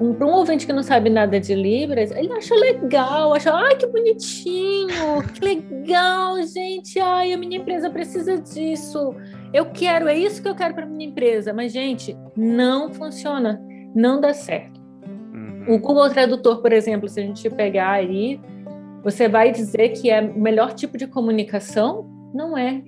um, 0.00 0.12
para 0.12 0.26
um 0.26 0.32
ouvinte 0.32 0.66
que 0.66 0.72
não 0.72 0.82
sabe 0.82 1.08
nada 1.08 1.40
de 1.40 1.54
Libras, 1.54 2.10
ele 2.10 2.32
acha 2.32 2.54
legal, 2.54 3.32
acha, 3.32 3.52
ai, 3.54 3.76
que 3.76 3.86
bonitinho, 3.86 5.22
que 5.32 5.42
legal, 5.42 6.42
gente, 6.42 6.98
ai, 6.98 7.32
a 7.32 7.36
minha 7.38 7.56
empresa 7.56 7.88
precisa 7.88 8.38
disso, 8.38 9.14
eu 9.52 9.66
quero, 9.66 10.08
é 10.08 10.16
isso 10.16 10.42
que 10.42 10.48
eu 10.48 10.54
quero 10.54 10.74
para 10.74 10.86
minha 10.86 11.08
empresa. 11.08 11.52
Mas, 11.52 11.72
gente, 11.72 12.16
não 12.36 12.92
funciona, 12.92 13.60
não 13.94 14.20
dá 14.20 14.32
certo. 14.32 14.80
Uhum. 15.06 15.74
O 15.74 15.78
Google 15.78 16.10
Tradutor, 16.10 16.60
por 16.60 16.72
exemplo, 16.72 17.08
se 17.08 17.20
a 17.20 17.22
gente 17.22 17.48
pegar 17.50 17.90
aí, 17.90 18.40
você 19.02 19.28
vai 19.28 19.52
dizer 19.52 19.90
que 19.90 20.10
é 20.10 20.20
o 20.20 20.38
melhor 20.38 20.72
tipo 20.72 20.98
de 20.98 21.06
comunicação? 21.06 22.10
Não 22.34 22.56
é. 22.56 22.82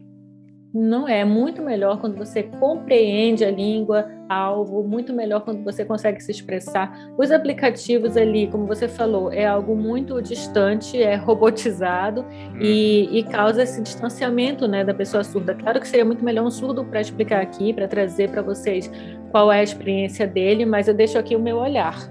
Não 0.78 1.08
é, 1.08 1.18
é 1.18 1.25
muito 1.25 1.61
melhor 1.61 1.99
quando 1.99 2.16
você 2.16 2.44
compreende 2.44 3.44
a 3.44 3.50
língua 3.50 4.08
alvo, 4.28 4.85
muito 4.85 5.12
melhor 5.12 5.40
quando 5.40 5.64
você 5.64 5.85
consegue 5.85 6.23
se 6.23 6.30
expressar. 6.30 6.97
Os 7.18 7.32
aplicativos 7.32 8.16
ali, 8.16 8.47
como 8.47 8.64
você 8.64 8.87
falou, 8.87 9.32
é 9.32 9.44
algo 9.44 9.75
muito 9.75 10.23
distante, 10.23 11.02
é 11.02 11.16
robotizado 11.16 12.25
e, 12.61 13.08
e 13.11 13.25
causa 13.25 13.64
esse 13.64 13.82
distanciamento 13.82 14.68
né, 14.68 14.85
da 14.85 14.94
pessoa 14.94 15.25
surda. 15.25 15.52
Claro 15.52 15.80
que 15.80 15.88
seria 15.88 16.04
muito 16.04 16.25
melhor 16.25 16.47
um 16.47 16.50
surdo 16.50 16.85
para 16.85 17.00
explicar 17.00 17.42
aqui, 17.42 17.73
para 17.73 17.88
trazer 17.88 18.30
para 18.30 18.40
vocês 18.40 18.88
qual 19.32 19.50
é 19.50 19.58
a 19.58 19.62
experiência 19.64 20.28
dele, 20.28 20.64
mas 20.64 20.87
eu 20.87 20.94
deixo 20.94 21.18
aqui 21.18 21.35
o 21.35 21.40
meu 21.40 21.56
olhar. 21.56 22.08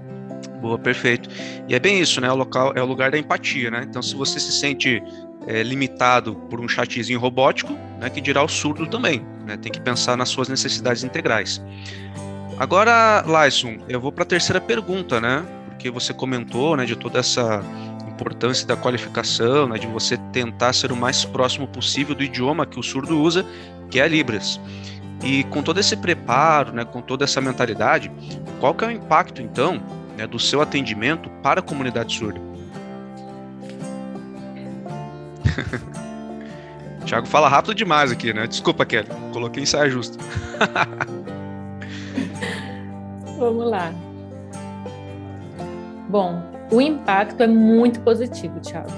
Boa, 0.60 0.78
perfeito. 0.78 1.30
E 1.66 1.74
é 1.74 1.78
bem 1.78 2.00
isso, 2.00 2.20
né? 2.20 2.30
O 2.30 2.34
local 2.34 2.72
é 2.76 2.82
o 2.82 2.86
lugar 2.86 3.10
da 3.10 3.18
empatia, 3.18 3.70
né? 3.70 3.86
Então, 3.88 4.02
se 4.02 4.14
você 4.14 4.38
se 4.38 4.52
sente 4.52 5.02
é, 5.48 5.62
limitado 5.62 6.34
por 6.50 6.60
um 6.60 6.68
chatzinho 6.68 7.18
robótico, 7.18 7.72
né, 7.98 8.10
que 8.10 8.20
dirá 8.20 8.44
o 8.44 8.48
surdo 8.48 8.86
também. 8.86 9.24
Né, 9.46 9.56
tem 9.56 9.72
que 9.72 9.80
pensar 9.80 10.14
nas 10.14 10.28
suas 10.28 10.46
necessidades 10.46 11.02
integrais. 11.02 11.62
Agora, 12.58 13.24
Lyson, 13.26 13.78
eu 13.88 13.98
vou 13.98 14.12
para 14.12 14.24
a 14.24 14.26
terceira 14.26 14.60
pergunta, 14.60 15.20
né? 15.20 15.46
Porque 15.68 15.90
você 15.90 16.12
comentou 16.12 16.76
né, 16.76 16.84
de 16.84 16.96
toda 16.96 17.20
essa 17.20 17.62
importância 18.06 18.66
da 18.66 18.76
qualificação, 18.76 19.68
né, 19.68 19.78
de 19.78 19.86
você 19.86 20.18
tentar 20.32 20.72
ser 20.72 20.90
o 20.90 20.96
mais 20.96 21.24
próximo 21.24 21.68
possível 21.68 22.16
do 22.16 22.22
idioma 22.22 22.66
que 22.66 22.78
o 22.78 22.82
surdo 22.82 23.18
usa, 23.18 23.46
que 23.90 24.00
é 24.00 24.08
Libras. 24.08 24.60
E 25.22 25.44
com 25.44 25.62
todo 25.62 25.78
esse 25.78 25.96
preparo, 25.96 26.72
né, 26.72 26.84
com 26.84 27.00
toda 27.00 27.24
essa 27.24 27.40
mentalidade, 27.40 28.10
qual 28.60 28.74
que 28.74 28.84
é 28.84 28.88
o 28.88 28.90
impacto, 28.90 29.40
então, 29.40 29.80
né, 30.16 30.26
do 30.26 30.38
seu 30.38 30.60
atendimento 30.60 31.30
para 31.42 31.60
a 31.60 31.62
comunidade 31.62 32.12
surda? 32.12 32.47
Thiago 37.04 37.26
fala 37.26 37.48
rápido 37.48 37.74
demais 37.74 38.12
aqui, 38.12 38.32
né? 38.32 38.46
Desculpa, 38.46 38.84
Kelly. 38.84 39.08
Coloquei 39.32 39.64
saia 39.64 39.90
justa. 39.90 40.18
Vamos 43.38 43.70
lá. 43.70 43.92
Bom, 46.08 46.42
o 46.70 46.80
impacto 46.80 47.42
é 47.42 47.46
muito 47.46 48.00
positivo, 48.00 48.60
Thiago. 48.60 48.90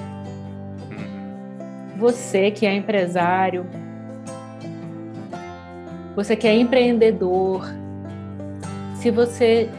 Uhum. 0.91 1.99
Você 1.99 2.51
que 2.51 2.67
é 2.67 2.75
empresário, 2.75 3.67
você 6.17 6.35
que 6.35 6.47
é 6.47 6.55
empreendedor, 6.55 7.65
se 8.95 9.11
você 9.11 9.71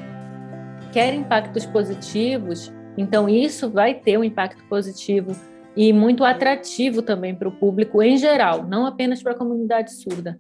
quer 0.91 1.13
impactos 1.13 1.65
positivos, 1.65 2.71
então 2.97 3.27
isso 3.27 3.69
vai 3.69 3.93
ter 3.93 4.17
um 4.17 4.23
impacto 4.23 4.63
positivo 4.65 5.35
e 5.75 5.93
muito 5.93 6.23
atrativo 6.23 7.01
também 7.01 7.33
para 7.33 7.47
o 7.47 7.51
público 7.51 8.01
em 8.01 8.17
geral, 8.17 8.63
não 8.63 8.85
apenas 8.85 9.23
para 9.23 9.31
a 9.31 9.35
comunidade 9.35 9.93
surda. 9.93 10.37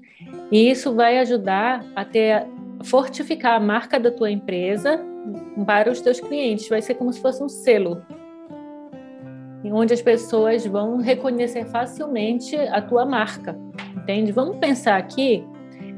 E 0.51 0.69
isso 0.69 0.93
vai 0.93 1.17
ajudar 1.19 1.85
a 1.95 2.03
ter 2.03 2.45
fortificar 2.83 3.55
a 3.55 3.59
marca 3.59 3.99
da 3.99 4.11
tua 4.11 4.31
empresa 4.31 4.99
para 5.65 5.89
os 5.89 6.01
teus 6.01 6.19
clientes. 6.19 6.67
Vai 6.67 6.81
ser 6.81 6.95
como 6.95 7.13
se 7.13 7.21
fosse 7.21 7.43
um 7.43 7.49
selo, 7.49 8.03
onde 9.63 9.93
as 9.93 10.01
pessoas 10.01 10.65
vão 10.65 10.97
reconhecer 10.97 11.65
facilmente 11.65 12.55
a 12.55 12.81
tua 12.81 13.05
marca, 13.05 13.57
entende? 13.95 14.31
Vamos 14.31 14.57
pensar 14.57 14.97
aqui 14.97 15.45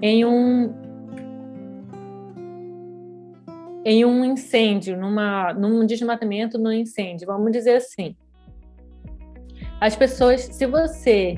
em 0.02 0.26
um 0.26 0.84
em 3.86 4.06
um 4.06 4.24
incêndio, 4.24 4.98
numa, 4.98 5.54
num 5.54 5.86
desmatamento, 5.86 6.58
num 6.58 6.72
incêndio. 6.72 7.28
Vamos 7.28 7.52
dizer 7.52 7.76
assim, 7.76 8.16
as 9.84 9.98
pessoas, 9.98 10.44
se 10.44 10.66
você. 10.66 11.38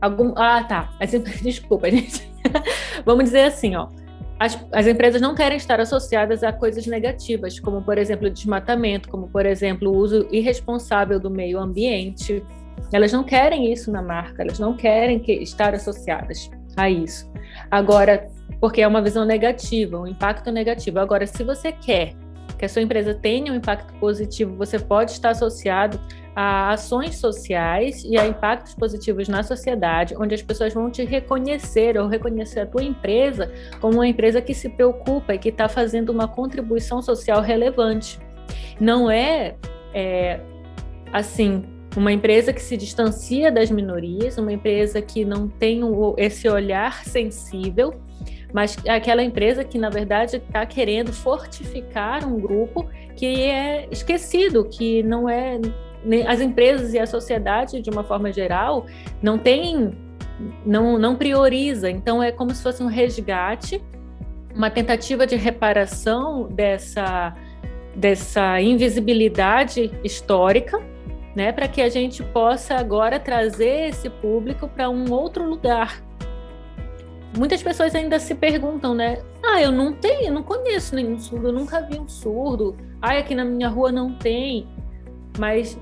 Algum, 0.00 0.34
ah, 0.36 0.64
tá. 0.64 0.92
Desculpa, 1.40 1.88
gente. 1.88 2.28
Vamos 3.06 3.26
dizer 3.26 3.44
assim, 3.44 3.76
ó. 3.76 3.86
As, 4.40 4.58
as, 4.72 4.88
empresas 4.88 5.22
não 5.22 5.36
querem 5.36 5.56
estar 5.56 5.78
associadas 5.78 6.42
a 6.42 6.52
coisas 6.52 6.84
negativas, 6.84 7.60
como, 7.60 7.80
por 7.80 7.96
exemplo, 7.96 8.28
desmatamento, 8.28 9.08
como, 9.08 9.28
por 9.28 9.46
exemplo, 9.46 9.92
o 9.92 9.96
uso 9.96 10.26
irresponsável 10.32 11.20
do 11.20 11.30
meio 11.30 11.60
ambiente. 11.60 12.44
Elas 12.92 13.12
não 13.12 13.22
querem 13.22 13.72
isso 13.72 13.92
na 13.92 14.02
marca, 14.02 14.42
elas 14.42 14.58
não 14.58 14.76
querem 14.76 15.20
que, 15.20 15.32
estar 15.34 15.72
associadas 15.76 16.50
a 16.76 16.90
isso. 16.90 17.30
Agora, 17.70 18.28
porque 18.58 18.82
é 18.82 18.88
uma 18.88 19.00
visão 19.00 19.24
negativa, 19.24 20.00
um 20.00 20.08
impacto 20.08 20.50
negativo. 20.50 20.98
Agora, 20.98 21.24
se 21.24 21.44
você 21.44 21.70
quer 21.70 22.14
que 22.62 22.66
a 22.66 22.68
sua 22.68 22.80
empresa 22.80 23.12
tenha 23.12 23.52
um 23.52 23.56
impacto 23.56 23.92
positivo, 23.94 24.54
você 24.54 24.78
pode 24.78 25.10
estar 25.10 25.30
associado 25.30 25.98
a 26.32 26.70
ações 26.70 27.16
sociais 27.16 28.04
e 28.04 28.16
a 28.16 28.24
impactos 28.24 28.72
positivos 28.72 29.26
na 29.26 29.42
sociedade, 29.42 30.14
onde 30.16 30.32
as 30.32 30.42
pessoas 30.42 30.72
vão 30.72 30.88
te 30.88 31.04
reconhecer 31.04 31.98
ou 31.98 32.06
reconhecer 32.06 32.60
a 32.60 32.66
tua 32.66 32.84
empresa 32.84 33.52
como 33.80 33.94
uma 33.94 34.06
empresa 34.06 34.40
que 34.40 34.54
se 34.54 34.68
preocupa 34.68 35.34
e 35.34 35.38
que 35.40 35.48
está 35.48 35.68
fazendo 35.68 36.10
uma 36.10 36.28
contribuição 36.28 37.02
social 37.02 37.42
relevante. 37.42 38.20
Não 38.78 39.10
é, 39.10 39.56
é 39.92 40.38
assim 41.12 41.64
uma 41.96 42.12
empresa 42.12 42.52
que 42.52 42.62
se 42.62 42.76
distancia 42.76 43.50
das 43.50 43.72
minorias, 43.72 44.38
uma 44.38 44.52
empresa 44.52 45.02
que 45.02 45.24
não 45.24 45.48
tem 45.48 45.80
esse 46.16 46.48
olhar 46.48 47.04
sensível, 47.04 48.00
mas 48.52 48.76
aquela 48.86 49.22
empresa 49.22 49.64
que, 49.64 49.78
na 49.78 49.88
verdade, 49.88 50.36
está 50.36 50.64
querendo 50.66 51.12
fortificar 51.12 52.26
um 52.26 52.38
grupo 52.38 52.88
que 53.16 53.44
é 53.44 53.88
esquecido, 53.90 54.64
que 54.64 55.02
não 55.02 55.28
é 55.28 55.58
as 56.26 56.40
empresas 56.40 56.92
e 56.94 56.98
a 56.98 57.06
sociedade, 57.06 57.80
de 57.80 57.88
uma 57.88 58.02
forma 58.02 58.32
geral, 58.32 58.86
não 59.22 59.38
tem, 59.38 59.92
não, 60.66 60.98
não 60.98 61.16
prioriza. 61.16 61.90
Então, 61.90 62.22
é 62.22 62.32
como 62.32 62.52
se 62.54 62.62
fosse 62.62 62.82
um 62.82 62.86
resgate, 62.86 63.82
uma 64.54 64.68
tentativa 64.68 65.26
de 65.26 65.36
reparação 65.36 66.48
dessa, 66.48 67.34
dessa 67.94 68.60
invisibilidade 68.60 69.90
histórica, 70.02 70.80
né, 71.34 71.50
para 71.52 71.66
que 71.66 71.80
a 71.80 71.88
gente 71.88 72.22
possa 72.22 72.74
agora 72.74 73.18
trazer 73.18 73.88
esse 73.88 74.10
público 74.10 74.68
para 74.68 74.90
um 74.90 75.10
outro 75.10 75.48
lugar. 75.48 76.02
Muitas 77.36 77.62
pessoas 77.62 77.94
ainda 77.94 78.18
se 78.18 78.34
perguntam, 78.34 78.94
né? 78.94 79.22
Ah, 79.42 79.60
eu 79.60 79.72
não 79.72 79.92
tenho, 79.92 80.28
eu 80.28 80.32
não 80.32 80.42
conheço 80.42 80.94
nenhum 80.94 81.18
surdo, 81.18 81.48
eu 81.48 81.52
nunca 81.52 81.80
vi 81.80 81.98
um 81.98 82.06
surdo. 82.06 82.76
Ah, 83.00 83.16
aqui 83.16 83.34
na 83.34 83.44
minha 83.44 83.68
rua 83.68 83.90
não 83.90 84.12
tem. 84.12 84.68
Mas 85.38 85.78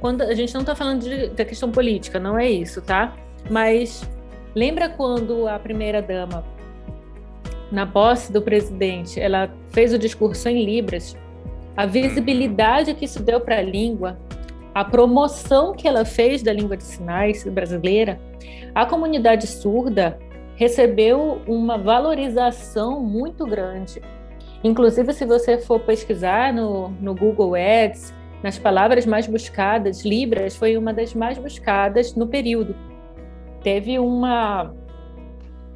quando 0.00 0.22
a 0.22 0.34
gente 0.34 0.52
não 0.52 0.60
está 0.60 0.74
falando 0.74 1.02
de, 1.02 1.28
da 1.28 1.44
questão 1.44 1.70
política, 1.70 2.18
não 2.18 2.38
é 2.38 2.48
isso, 2.48 2.82
tá? 2.82 3.16
Mas 3.50 4.08
lembra 4.54 4.88
quando 4.88 5.48
a 5.48 5.58
primeira 5.58 6.02
dama, 6.02 6.44
na 7.72 7.86
posse 7.86 8.32
do 8.32 8.42
presidente, 8.42 9.18
ela 9.18 9.50
fez 9.70 9.92
o 9.92 9.98
discurso 9.98 10.48
em 10.48 10.64
libras? 10.64 11.16
A 11.76 11.86
visibilidade 11.86 12.92
que 12.94 13.04
isso 13.04 13.22
deu 13.22 13.40
para 13.40 13.58
a 13.58 13.62
língua, 13.62 14.18
a 14.74 14.84
promoção 14.84 15.72
que 15.72 15.88
ela 15.88 16.04
fez 16.04 16.42
da 16.42 16.52
língua 16.52 16.76
de 16.76 16.84
sinais 16.84 17.44
brasileira, 17.44 18.20
a 18.74 18.86
comunidade 18.86 19.46
surda 19.46 20.18
recebeu 20.56 21.40
uma 21.46 21.78
valorização 21.78 23.00
muito 23.00 23.46
grande. 23.46 24.02
Inclusive, 24.62 25.12
se 25.12 25.24
você 25.24 25.58
for 25.58 25.80
pesquisar 25.80 26.52
no, 26.52 26.88
no 27.00 27.14
Google 27.14 27.54
Ads, 27.54 28.12
nas 28.42 28.58
palavras 28.58 29.06
mais 29.06 29.26
buscadas, 29.26 30.04
Libras 30.04 30.56
foi 30.56 30.76
uma 30.76 30.92
das 30.92 31.14
mais 31.14 31.38
buscadas 31.38 32.14
no 32.14 32.26
período. 32.26 32.74
Teve 33.62 33.98
uma 33.98 34.74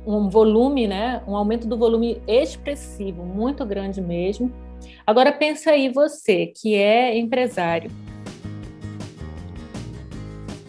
um 0.04 0.28
volume, 0.28 0.88
né, 0.88 1.22
um 1.28 1.37
aumento 1.37 1.66
do 1.68 1.78
volume 1.78 2.20
expressivo, 2.26 3.25
muito 3.25 3.64
grande 3.64 4.00
mesmo. 4.00 4.52
Agora 5.06 5.30
pensa 5.30 5.70
aí 5.70 5.88
você, 5.88 6.46
que 6.46 6.75
é 6.75 7.16
empresário. 7.16 7.88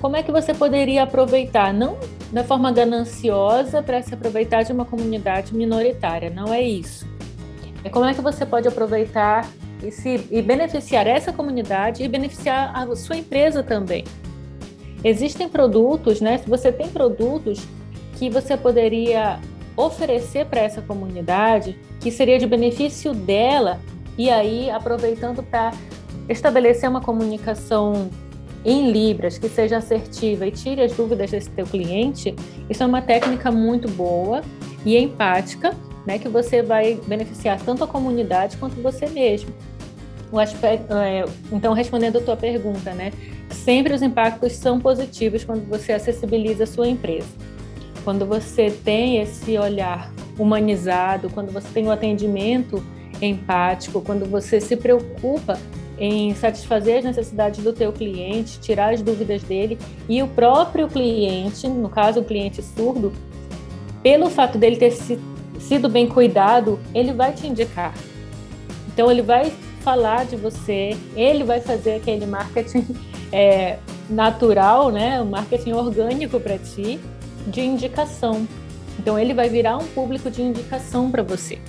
Como 0.04 0.18
é 0.18 0.22
que 0.22 0.34
você 0.34 0.54
poderia 0.54 1.04
aproveitar, 1.04 1.74
não 1.74 1.98
da 2.30 2.44
forma 2.44 2.70
gananciosa 2.74 3.82
para 3.82 4.02
se 4.02 4.14
aproveitar 4.14 4.62
de 4.64 4.74
uma 4.74 4.84
comunidade 4.84 5.56
minoritária, 5.56 6.30
não 6.30 6.54
é 6.54 6.62
isso. 6.62 7.08
É 7.86 7.90
como 7.90 8.04
é 8.04 8.14
que 8.14 8.20
você 8.20 8.46
pode 8.46 8.68
aproveitar 8.68 9.50
e, 9.82 9.90
se, 9.92 10.28
e 10.30 10.42
beneficiar 10.42 11.08
essa 11.08 11.32
comunidade 11.32 12.04
e 12.04 12.08
beneficiar 12.10 12.78
a 12.78 12.94
sua 12.98 13.16
empresa 13.16 13.64
também. 13.64 14.04
Existem 15.06 15.48
produtos, 15.48 16.20
né? 16.20 16.38
Se 16.38 16.50
você 16.50 16.70
tem 16.70 16.90
produtos 16.90 17.66
que 18.20 18.30
você 18.30 18.58
poderia 18.58 19.40
oferecer 19.78 20.48
para 20.48 20.60
essa 20.60 20.82
comunidade, 20.82 21.80
que 22.02 22.12
seria 22.12 22.38
de 22.38 22.46
benefício 22.46 23.14
dela, 23.14 23.80
e 24.18 24.30
aí 24.30 24.70
aproveitando 24.70 25.42
para 25.42 25.72
estabelecer 26.28 26.90
uma 26.90 27.00
comunicação 27.00 28.10
em 28.66 28.92
libras 28.92 29.38
que 29.38 29.50
seja 29.50 29.78
assertiva 29.78 30.48
e 30.48 30.52
tire 30.52 30.82
as 30.82 30.94
dúvidas 30.94 31.32
desse 31.32 31.50
teu 31.50 31.66
cliente, 31.66 32.34
isso 32.70 32.84
é 32.84 32.86
uma 32.86 33.02
técnica 33.02 33.52
muito 33.52 33.90
boa 33.90 34.42
e 34.86 34.98
empática, 34.98 35.76
né, 36.06 36.18
que 36.18 36.28
você 36.28 36.62
vai 36.62 37.00
beneficiar 37.08 37.60
tanto 37.62 37.84
a 37.84 37.88
comunidade 37.88 38.58
quanto 38.58 38.82
você 38.82 39.08
mesmo 39.08 39.54
o 40.34 40.40
aspecto, 40.40 40.92
é, 40.96 41.24
então 41.52 41.74
respondendo 41.74 42.18
a 42.18 42.22
tua 42.22 42.36
pergunta, 42.36 42.92
né? 42.92 43.14
Sempre 43.52 43.94
os 43.94 44.02
impactos 44.02 44.54
são 44.54 44.80
positivos 44.80 45.44
quando 45.44 45.70
você 45.70 45.94
acessibiliza 45.94 46.64
a 46.64 46.68
sua 46.68 46.88
empresa. 46.88 47.28
Quando 48.04 48.26
você 48.26 48.72
tem 48.84 49.22
esse 49.22 49.56
olhar 49.60 50.12
humanizado, 50.38 51.30
quando 51.30 51.52
você 51.52 51.68
tem 51.72 51.84
o 51.86 51.90
um 51.90 51.92
atendimento 51.92 52.84
empático, 53.22 54.02
quando 54.02 54.26
você 54.26 54.60
se 54.60 54.76
preocupa 54.76 55.60
em 56.06 56.36
satisfazer 56.36 56.98
as 56.98 57.06
necessidades 57.06 57.64
do 57.64 57.72
teu 57.72 57.94
cliente, 57.94 58.60
tirar 58.60 58.94
as 58.94 59.02
dúvidas 59.02 59.42
dele 59.42 59.80
e 60.10 60.22
o 60.22 60.28
próprio 60.28 60.90
cliente, 60.90 61.66
no 61.66 61.88
caso 61.88 62.20
o 62.20 62.26
cliente 62.26 62.62
surdo, 62.62 63.14
pelo 64.02 64.30
fato 64.30 64.58
dele 64.58 64.76
ter 64.76 64.92
sido 64.92 65.88
bem 65.88 66.06
cuidado, 66.06 66.78
ele 66.94 67.14
vai 67.14 67.32
te 67.32 67.48
indicar. 67.48 67.94
Então 68.90 69.10
ele 69.10 69.22
vai 69.22 69.54
falar 69.80 70.26
de 70.26 70.36
você, 70.36 70.98
ele 71.16 71.46
vai 71.46 71.62
fazer 71.62 71.96
aquele 71.96 72.26
marketing 72.26 72.86
é, 73.32 73.78
natural, 74.10 74.92
né, 74.92 75.22
o 75.22 75.26
marketing 75.26 75.72
orgânico 75.72 76.38
para 76.38 76.58
ti, 76.58 77.00
de 77.48 77.62
indicação. 77.62 78.46
Então 79.00 79.18
ele 79.18 79.34
vai 79.34 79.48
virar 79.48 79.78
um 79.78 79.88
público 79.88 80.30
de 80.30 80.42
indicação 80.42 81.10
para 81.10 81.24
você. 81.24 81.60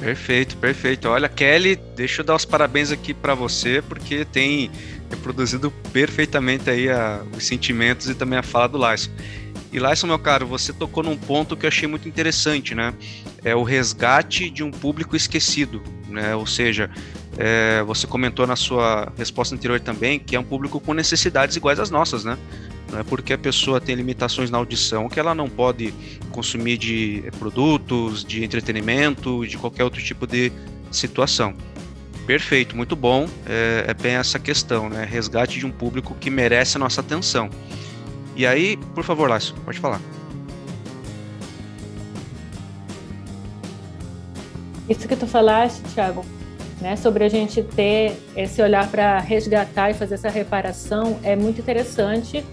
Perfeito, 0.00 0.56
perfeito. 0.58 1.08
Olha, 1.08 1.28
Kelly, 1.28 1.76
deixa 1.96 2.20
eu 2.20 2.24
dar 2.24 2.36
os 2.36 2.44
parabéns 2.44 2.92
aqui 2.92 3.12
para 3.12 3.34
você, 3.34 3.82
porque 3.82 4.24
tem 4.24 4.70
reproduzido 5.10 5.70
perfeitamente 5.92 6.70
aí 6.70 6.88
a, 6.88 7.22
os 7.36 7.44
sentimentos 7.44 8.08
e 8.08 8.14
também 8.14 8.38
a 8.38 8.42
fala 8.42 8.68
do 8.68 8.78
Lyson. 8.78 9.10
E 9.72 9.78
Lyson, 9.78 10.06
meu 10.06 10.18
caro, 10.18 10.46
você 10.46 10.72
tocou 10.72 11.02
num 11.02 11.16
ponto 11.16 11.56
que 11.56 11.66
eu 11.66 11.68
achei 11.68 11.88
muito 11.88 12.08
interessante, 12.08 12.74
né? 12.74 12.94
É 13.44 13.54
o 13.54 13.62
resgate 13.62 14.48
de 14.48 14.62
um 14.62 14.70
público 14.70 15.16
esquecido, 15.16 15.82
né? 16.08 16.34
Ou 16.34 16.46
seja, 16.46 16.90
é, 17.36 17.82
você 17.82 18.06
comentou 18.06 18.46
na 18.46 18.56
sua 18.56 19.12
resposta 19.16 19.54
anterior 19.54 19.80
também 19.80 20.18
que 20.18 20.36
é 20.36 20.40
um 20.40 20.44
público 20.44 20.80
com 20.80 20.94
necessidades 20.94 21.56
iguais 21.56 21.78
às 21.80 21.90
nossas, 21.90 22.24
né? 22.24 22.38
Não 22.90 23.00
é 23.00 23.02
porque 23.02 23.32
a 23.32 23.38
pessoa 23.38 23.80
tem 23.80 23.94
limitações 23.94 24.50
na 24.50 24.58
audição 24.58 25.08
que 25.08 25.20
ela 25.20 25.34
não 25.34 25.48
pode 25.48 25.92
consumir 26.30 26.78
de 26.78 27.24
produtos, 27.38 28.24
de 28.24 28.42
entretenimento, 28.42 29.46
de 29.46 29.58
qualquer 29.58 29.84
outro 29.84 30.02
tipo 30.02 30.26
de 30.26 30.50
situação. 30.90 31.54
Perfeito, 32.26 32.76
muito 32.76 32.94
bom. 32.96 33.28
É, 33.46 33.86
é 33.88 33.94
bem 33.94 34.14
essa 34.14 34.38
questão, 34.38 34.88
né? 34.88 35.04
Resgate 35.04 35.58
de 35.58 35.66
um 35.66 35.70
público 35.70 36.14
que 36.18 36.30
merece 36.30 36.76
a 36.76 36.80
nossa 36.80 37.00
atenção. 37.00 37.50
E 38.36 38.46
aí, 38.46 38.76
por 38.94 39.04
favor, 39.04 39.28
Lácio, 39.28 39.54
pode 39.64 39.78
falar. 39.78 40.00
Isso 44.88 45.06
que 45.06 45.16
tu 45.16 45.26
falaste, 45.26 45.82
Thiago, 45.94 46.24
né, 46.80 46.96
sobre 46.96 47.24
a 47.24 47.28
gente 47.28 47.62
ter 47.62 48.16
esse 48.36 48.62
olhar 48.62 48.88
para 48.90 49.18
resgatar 49.18 49.90
e 49.90 49.94
fazer 49.94 50.14
essa 50.14 50.30
reparação 50.30 51.18
é 51.22 51.36
muito 51.36 51.60
interessante. 51.60 52.44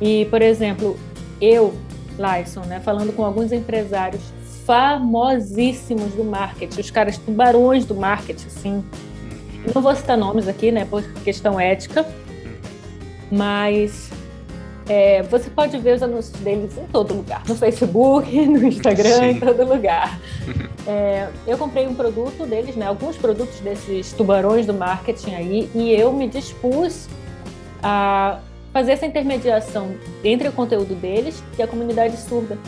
E, 0.00 0.26
por 0.26 0.42
exemplo, 0.42 0.96
eu, 1.40 1.74
Lyson, 2.18 2.60
né, 2.62 2.80
falando 2.80 3.14
com 3.14 3.24
alguns 3.24 3.52
empresários 3.52 4.22
famosíssimos 4.64 6.12
do 6.14 6.24
marketing, 6.24 6.80
os 6.80 6.90
caras 6.90 7.18
tubarões 7.18 7.84
do 7.84 7.94
marketing, 7.94 8.46
assim. 8.46 8.84
Não 9.74 9.82
vou 9.82 9.94
citar 9.94 10.16
nomes 10.16 10.48
aqui, 10.48 10.70
né, 10.70 10.84
por 10.84 11.02
questão 11.24 11.58
ética, 11.58 12.06
mas 13.30 14.10
é, 14.88 15.22
você 15.24 15.50
pode 15.50 15.76
ver 15.78 15.96
os 15.96 16.02
anúncios 16.02 16.38
deles 16.40 16.76
em 16.76 16.86
todo 16.86 17.14
lugar, 17.14 17.42
no 17.48 17.54
Facebook, 17.54 18.30
no 18.46 18.66
Instagram, 18.66 19.18
Sim. 19.18 19.24
em 19.30 19.40
todo 19.40 19.64
lugar. 19.64 20.18
É, 20.88 21.30
eu 21.48 21.58
comprei 21.58 21.84
um 21.88 21.96
produto 21.96 22.46
deles, 22.46 22.76
né, 22.76 22.86
alguns 22.86 23.16
produtos 23.16 23.58
desses 23.58 24.12
tubarões 24.12 24.66
do 24.66 24.72
marketing 24.72 25.34
aí, 25.34 25.70
e 25.74 25.90
eu 25.90 26.12
me 26.12 26.28
dispus 26.28 27.08
a 27.82 28.38
fazer 28.76 28.92
essa 28.92 29.06
intermediação 29.06 29.96
entre 30.22 30.48
o 30.48 30.52
conteúdo 30.52 30.94
deles 30.94 31.42
e 31.58 31.62
a 31.62 31.66
comunidade 31.66 32.14
surda. 32.18 32.58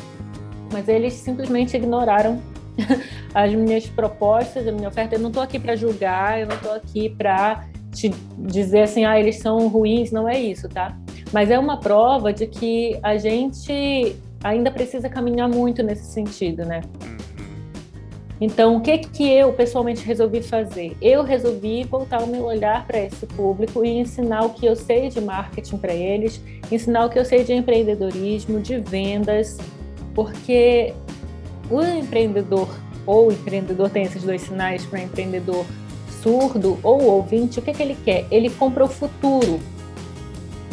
Mas 0.73 0.89
eles 0.89 1.13
simplesmente 1.13 1.77
ignoraram 1.77 2.41
as 3.35 3.53
minhas 3.53 3.87
propostas, 3.87 4.67
a 4.67 4.73
minha 4.73 4.89
oferta. 4.89 5.17
Eu 5.17 5.19
não 5.19 5.29
estou 5.29 5.43
aqui 5.43 5.59
para 5.59 5.77
julgar, 5.77 6.41
eu 6.41 6.47
não 6.47 6.57
estou 6.57 6.73
aqui 6.73 7.11
para 7.11 7.67
te 7.93 8.09
dizer 8.39 8.85
assim, 8.85 9.05
ah, 9.05 9.21
eles 9.21 9.37
são 9.37 9.69
ruins, 9.69 10.11
não 10.11 10.27
é 10.27 10.41
isso, 10.41 10.67
tá? 10.67 10.97
Mas 11.31 11.51
é 11.51 11.59
uma 11.59 11.79
prova 11.79 12.33
de 12.33 12.47
que 12.47 12.99
a 13.03 13.19
gente 13.19 14.17
ainda 14.43 14.71
precisa 14.71 15.11
caminhar 15.11 15.47
muito 15.47 15.83
nesse 15.83 16.07
sentido, 16.07 16.65
né? 16.65 16.81
Então, 18.41 18.77
o 18.77 18.81
que 18.81 18.99
que 18.99 19.29
eu 19.29 19.53
pessoalmente 19.53 20.05
resolvi 20.05 20.41
fazer? 20.43 20.97
Eu 21.03 21.25
resolvi 21.25 21.83
voltar 21.85 22.23
o 22.23 22.27
meu 22.27 22.45
olhar 22.45 22.87
para 22.87 23.01
esse 23.01 23.27
público 23.27 23.85
e 23.85 23.89
ensinar 23.89 24.45
o 24.45 24.51
que 24.51 24.65
eu 24.65 24.77
sei 24.77 25.09
de 25.09 25.21
marketing 25.21 25.79
para 25.79 25.93
eles, 25.93 26.41
ensinar 26.71 27.07
o 27.07 27.11
que 27.11 27.19
eu 27.19 27.25
sei 27.25 27.43
de 27.43 27.53
empreendedorismo, 27.53 28.61
de 28.61 28.79
vendas, 28.79 29.59
porque 30.15 30.95
o 31.69 31.83
empreendedor 31.83 32.69
ou 33.05 33.29
o 33.29 33.33
empreendedor 33.33 33.91
tem 33.91 34.05
esses 34.05 34.23
dois 34.23 34.43
sinais 34.43 34.85
para 34.87 35.03
empreendedor 35.03 35.65
surdo 36.23 36.79
ou 36.83 37.03
ouvinte, 37.05 37.59
o 37.59 37.63
que, 37.63 37.73
que 37.73 37.83
ele 37.83 37.97
quer? 38.05 38.27
Ele 38.31 38.51
compra 38.51 38.85
o 38.85 38.89
futuro, 38.89 39.59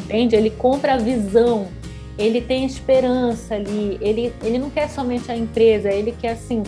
entende? 0.03 0.35
Ele 0.35 0.49
compra 0.49 0.95
a 0.95 0.97
visão, 0.97 1.67
ele 2.17 2.41
tem 2.41 2.65
esperança 2.65 3.55
ali, 3.55 3.97
ele, 4.01 4.33
ele 4.43 4.57
não 4.57 4.69
quer 4.69 4.89
somente 4.89 5.31
a 5.31 5.37
empresa, 5.37 5.89
ele 5.89 6.11
quer 6.11 6.31
assim, 6.31 6.63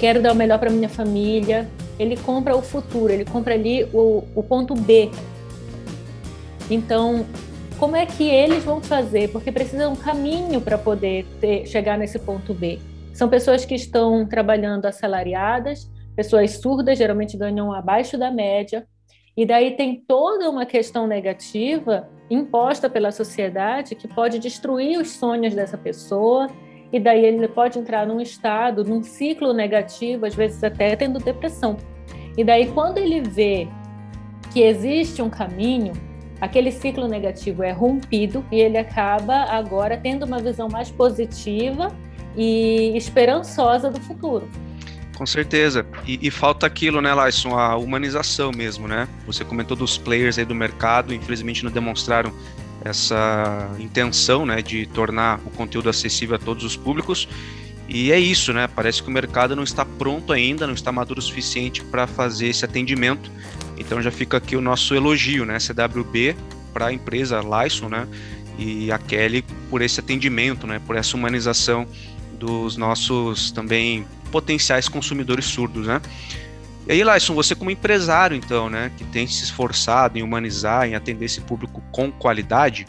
quero 0.00 0.22
dar 0.22 0.32
o 0.32 0.34
melhor 0.34 0.58
para 0.58 0.70
minha 0.70 0.88
família. 0.88 1.68
Ele 1.98 2.16
compra 2.16 2.56
o 2.56 2.62
futuro, 2.62 3.12
ele 3.12 3.26
compra 3.26 3.52
ali 3.52 3.84
o, 3.92 4.24
o 4.34 4.42
ponto 4.42 4.74
B. 4.74 5.10
Então, 6.70 7.26
como 7.78 7.94
é 7.94 8.06
que 8.06 8.24
eles 8.24 8.64
vão 8.64 8.80
fazer? 8.80 9.30
Porque 9.30 9.52
precisa 9.52 9.88
um 9.88 9.94
caminho 9.94 10.60
para 10.60 10.78
poder 10.78 11.26
ter, 11.38 11.66
chegar 11.66 11.98
nesse 11.98 12.18
ponto 12.18 12.54
B. 12.54 12.78
São 13.12 13.28
pessoas 13.28 13.66
que 13.66 13.74
estão 13.74 14.26
trabalhando 14.26 14.86
assalariadas, 14.86 15.90
pessoas 16.16 16.52
surdas, 16.52 16.96
geralmente 16.96 17.36
ganham 17.36 17.70
abaixo 17.72 18.16
da 18.16 18.30
média, 18.30 18.86
e 19.36 19.44
daí 19.44 19.76
tem 19.76 20.02
toda 20.06 20.48
uma 20.48 20.64
questão 20.64 21.06
negativa 21.06 22.08
imposta 22.30 22.88
pela 22.88 23.10
sociedade 23.12 23.94
que 23.94 24.08
pode 24.08 24.38
destruir 24.38 24.98
os 24.98 25.10
sonhos 25.12 25.54
dessa 25.54 25.76
pessoa 25.76 26.48
e 26.92 26.98
daí 26.98 27.24
ele 27.24 27.46
pode 27.48 27.78
entrar 27.78 28.06
num 28.06 28.20
estado, 28.20 28.84
num 28.84 29.02
ciclo 29.02 29.52
negativo, 29.52 30.26
às 30.26 30.34
vezes 30.34 30.62
até 30.64 30.96
tendo 30.96 31.18
depressão. 31.18 31.76
E 32.36 32.44
daí, 32.44 32.66
quando 32.68 32.98
ele 32.98 33.20
vê 33.20 33.68
que 34.52 34.60
existe 34.62 35.22
um 35.22 35.30
caminho, 35.30 35.92
aquele 36.40 36.72
ciclo 36.72 37.06
negativo 37.06 37.62
é 37.62 37.70
rompido 37.70 38.44
e 38.50 38.60
ele 38.60 38.78
acaba 38.78 39.44
agora 39.44 39.96
tendo 39.96 40.24
uma 40.24 40.38
visão 40.38 40.68
mais 40.68 40.90
positiva 40.90 41.88
e 42.36 42.96
esperançosa 42.96 43.90
do 43.90 44.00
futuro. 44.00 44.48
Com 45.16 45.26
certeza. 45.26 45.84
E, 46.06 46.18
e, 46.26 46.30
falta 46.30 46.66
aquilo, 46.66 47.02
né, 47.02 47.10
Lyson? 47.14 47.54
A 47.54 47.76
humanização 47.76 48.50
mesmo, 48.56 48.88
né? 48.88 49.06
Você 49.26 49.44
comentou 49.44 49.76
dos 49.76 49.98
players 49.98 50.38
aí 50.38 50.46
do 50.46 50.54
mercado, 50.54 51.12
infelizmente 51.12 51.62
não 51.62 51.70
demonstraram 51.70 52.32
essa 52.84 53.70
intenção 53.78 54.46
né, 54.46 54.62
de 54.62 54.86
tornar 54.86 55.40
o 55.44 55.50
conteúdo 55.50 55.88
acessível 55.88 56.36
a 56.36 56.38
todos 56.38 56.64
os 56.64 56.76
públicos. 56.76 57.28
E 57.88 58.12
é 58.12 58.20
isso, 58.20 58.52
né? 58.52 58.68
Parece 58.68 59.02
que 59.02 59.08
o 59.08 59.12
mercado 59.12 59.56
não 59.56 59.64
está 59.64 59.84
pronto 59.84 60.32
ainda, 60.32 60.64
não 60.64 60.74
está 60.74 60.92
maduro 60.92 61.18
o 61.18 61.22
suficiente 61.22 61.82
para 61.82 62.06
fazer 62.06 62.46
esse 62.46 62.64
atendimento. 62.64 63.30
Então 63.76 64.00
já 64.00 64.12
fica 64.12 64.36
aqui 64.36 64.54
o 64.54 64.60
nosso 64.60 64.94
elogio, 64.94 65.44
né? 65.44 65.58
CWB 65.58 66.36
para 66.72 66.86
a 66.86 66.92
empresa 66.92 67.40
Lyson, 67.40 67.88
né? 67.88 68.06
E 68.56 68.92
a 68.92 68.98
Kelly 68.98 69.44
por 69.68 69.82
esse 69.82 69.98
atendimento, 69.98 70.68
né? 70.68 70.80
Por 70.86 70.94
essa 70.94 71.16
humanização 71.16 71.84
dos 72.38 72.76
nossos 72.76 73.50
também 73.50 74.06
potenciais 74.30 74.88
consumidores 74.88 75.46
surdos, 75.46 75.88
né? 75.88 76.00
E 76.86 76.92
aí, 76.92 77.04
Lyson, 77.04 77.34
você 77.34 77.54
como 77.54 77.70
empresário, 77.70 78.36
então, 78.36 78.68
né, 78.68 78.90
que 78.96 79.04
tem 79.04 79.26
se 79.26 79.44
esforçado 79.44 80.18
em 80.18 80.22
humanizar, 80.22 80.86
em 80.86 80.94
atender 80.94 81.26
esse 81.26 81.40
público 81.40 81.82
com 81.92 82.10
qualidade, 82.10 82.86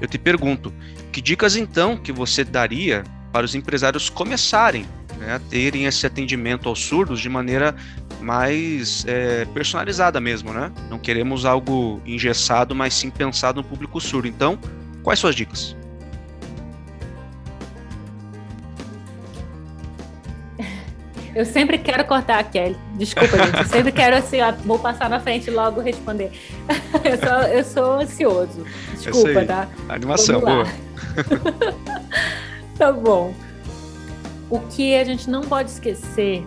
eu 0.00 0.08
te 0.08 0.18
pergunto, 0.18 0.72
que 1.12 1.20
dicas 1.20 1.56
então 1.56 1.96
que 1.96 2.12
você 2.12 2.44
daria 2.44 3.04
para 3.32 3.44
os 3.44 3.54
empresários 3.54 4.08
começarem 4.08 4.86
né, 5.18 5.34
a 5.34 5.38
terem 5.38 5.86
esse 5.86 6.06
atendimento 6.06 6.68
aos 6.68 6.80
surdos 6.80 7.20
de 7.20 7.28
maneira 7.28 7.74
mais 8.20 9.04
é, 9.06 9.44
personalizada 9.46 10.20
mesmo, 10.20 10.52
né? 10.52 10.72
Não 10.88 10.98
queremos 10.98 11.44
algo 11.44 12.00
engessado, 12.06 12.74
mas 12.74 12.94
sim 12.94 13.10
pensado 13.10 13.60
no 13.60 13.68
público 13.68 14.00
surdo. 14.00 14.28
Então, 14.28 14.58
quais 15.02 15.18
suas 15.18 15.34
dicas? 15.34 15.76
Eu 21.34 21.46
sempre 21.46 21.78
quero 21.78 22.04
cortar 22.04 22.38
a 22.38 22.44
Kelly. 22.44 22.76
Desculpa, 22.94 23.36
gente. 23.38 23.58
Eu 23.58 23.64
sempre 23.64 23.92
quero 23.92 24.16
assim, 24.16 24.40
ó, 24.42 24.52
vou 24.52 24.78
passar 24.78 25.08
na 25.08 25.18
frente 25.18 25.48
e 25.48 25.50
logo 25.50 25.80
responder. 25.80 26.30
Eu 27.04 27.18
sou, 27.18 27.48
eu 27.48 27.64
sou 27.64 27.92
ansioso. 28.00 28.66
Desculpa, 28.92 29.44
tá? 29.44 29.68
Animação, 29.88 30.40
boa. 30.40 30.66
tá 32.78 32.92
bom. 32.92 33.34
O 34.48 34.60
que 34.60 34.94
a 34.94 35.04
gente 35.04 35.28
não 35.28 35.40
pode 35.40 35.70
esquecer 35.70 36.44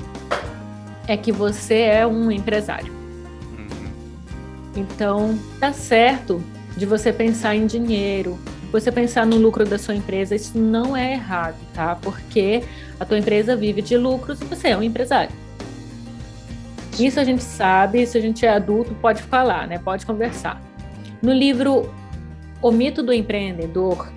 é 1.07 1.17
que 1.17 1.31
você 1.31 1.79
é 1.81 2.07
um 2.07 2.31
empresário. 2.31 2.93
Uhum. 3.57 3.91
Então, 4.75 5.39
tá 5.59 5.73
certo 5.73 6.41
de 6.77 6.85
você 6.85 7.11
pensar 7.11 7.55
em 7.55 7.65
dinheiro, 7.65 8.39
você 8.79 8.91
pensar 8.91 9.25
no 9.25 9.37
lucro 9.37 9.63
da 9.63 9.77
sua 9.77 9.95
empresa, 9.95 10.35
isso 10.35 10.57
não 10.57 10.95
é 10.95 11.13
errado, 11.13 11.55
tá? 11.73 11.95
Porque 11.95 12.63
a 12.99 13.05
tua 13.05 13.17
empresa 13.17 13.55
vive 13.55 13.81
de 13.81 13.97
lucros 13.97 14.41
e 14.41 14.45
você 14.45 14.69
é 14.69 14.77
um 14.77 14.83
empresário. 14.83 15.31
Isso 16.99 17.19
a 17.19 17.23
gente 17.23 17.43
sabe, 17.43 18.01
isso 18.01 18.17
a 18.17 18.21
gente 18.21 18.45
é 18.45 18.49
adulto, 18.49 18.93
pode 18.95 19.21
falar, 19.23 19.67
né? 19.67 19.79
Pode 19.79 20.05
conversar. 20.05 20.61
No 21.21 21.31
livro 21.31 21.89
O 22.61 22.71
Mito 22.71 23.01
do 23.01 23.13
Empreendedor, 23.13 24.11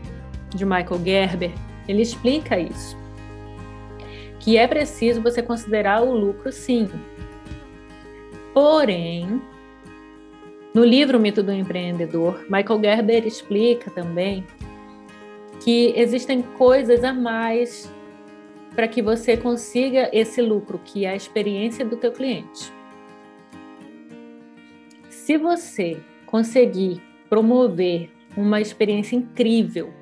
de 0.55 0.65
Michael 0.65 1.01
Gerber, 1.05 1.53
ele 1.87 2.03
explica 2.03 2.59
isso. 2.59 2.97
Que 4.41 4.57
é 4.57 4.67
preciso 4.67 5.21
você 5.23 5.43
considerar 5.43 6.03
o 6.03 6.13
lucro, 6.13 6.51
sim. 6.51 6.89
Porém, 8.53 9.41
no 10.75 10.85
livro 10.85 11.19
Mito 11.19 11.43
do 11.43 11.53
Empreendedor, 11.53 12.45
Michael 12.51 12.81
Gerber 12.81 13.27
explica 13.27 13.91
também 13.91 14.45
que 15.65 15.93
existem 15.97 16.43
coisas 16.43 17.03
a 17.03 17.13
mais 17.13 17.93
para 18.75 18.87
que 18.87 19.03
você 19.03 19.37
consiga 19.37 20.09
esse 20.13 20.41
lucro, 20.41 20.81
que 20.85 21.05
é 21.05 21.11
a 21.11 21.17
experiência 21.17 21.85
do 21.85 21.97
teu 21.97 22.13
cliente. 22.13 22.73
Se 25.09 25.37
você 25.37 26.01
conseguir 26.27 27.03
promover 27.29 28.11
uma 28.37 28.61
experiência 28.61 29.17
incrível, 29.17 29.93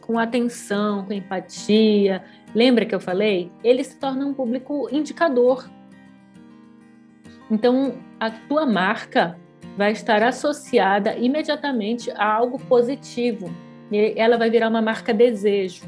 com 0.00 0.18
atenção, 0.18 1.04
com 1.04 1.12
empatia, 1.12 2.24
lembra 2.54 2.86
que 2.86 2.94
eu 2.94 3.00
falei? 3.00 3.50
Ele 3.62 3.82
se 3.82 3.96
torna 3.98 4.24
um 4.24 4.32
público 4.32 4.88
indicador. 4.90 5.68
Então, 7.50 7.98
a 8.18 8.30
tua 8.30 8.64
marca 8.64 9.38
vai 9.76 9.92
estar 9.92 10.22
associada 10.22 11.16
imediatamente 11.16 12.10
a 12.12 12.24
algo 12.24 12.58
positivo. 12.58 13.50
E 13.90 14.14
ela 14.16 14.36
vai 14.36 14.50
virar 14.50 14.68
uma 14.68 14.82
marca 14.82 15.12
desejo. 15.12 15.84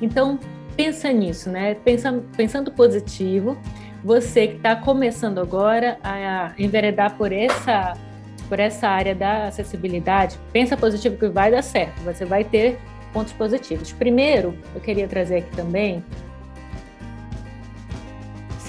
Então, 0.00 0.38
pensa 0.76 1.12
nisso, 1.12 1.50
né? 1.50 1.74
Pensa, 1.74 2.22
pensando 2.36 2.72
positivo, 2.72 3.56
você 4.02 4.48
que 4.48 4.56
está 4.56 4.74
começando 4.74 5.38
agora 5.38 5.98
a 6.02 6.52
enveredar 6.58 7.16
por 7.16 7.32
essa, 7.32 7.92
por 8.48 8.58
essa 8.58 8.88
área 8.88 9.14
da 9.14 9.44
acessibilidade, 9.44 10.38
pensa 10.52 10.76
positivo 10.76 11.16
que 11.16 11.28
vai 11.28 11.50
dar 11.50 11.62
certo, 11.62 12.00
você 12.02 12.24
vai 12.24 12.42
ter 12.42 12.78
pontos 13.12 13.32
positivos. 13.32 13.92
Primeiro, 13.92 14.58
eu 14.74 14.80
queria 14.80 15.06
trazer 15.06 15.36
aqui 15.36 15.54
também 15.54 16.02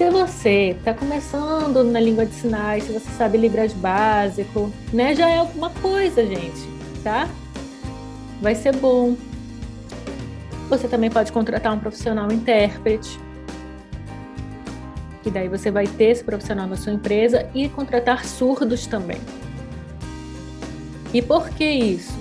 se 0.04 0.10
você 0.10 0.76
está 0.78 0.94
começando 0.94 1.82
na 1.82 1.98
língua 1.98 2.26
de 2.26 2.34
sinais, 2.34 2.84
se 2.84 2.92
você 2.92 3.10
sabe 3.12 3.38
Libras 3.38 3.72
básico, 3.72 4.70
né, 4.92 5.16
já 5.16 5.30
é 5.30 5.38
alguma 5.38 5.70
coisa, 5.70 6.26
gente, 6.26 6.68
tá? 7.02 7.30
Vai 8.42 8.54
ser 8.54 8.76
bom. 8.76 9.16
Você 10.68 10.90
também 10.90 11.10
pode 11.10 11.32
contratar 11.32 11.74
um 11.74 11.80
profissional 11.80 12.30
intérprete. 12.34 13.18
E 15.26 15.32
daí 15.32 15.48
você 15.48 15.72
vai 15.72 15.88
ter 15.88 16.10
esse 16.10 16.24
profissional 16.24 16.68
na 16.68 16.76
sua 16.76 16.92
empresa 16.92 17.50
e 17.56 17.70
contratar 17.70 18.26
surdos 18.26 18.86
também. 18.86 19.22
E 21.14 21.22
por 21.22 21.50
que 21.50 21.66
isso? 21.66 22.12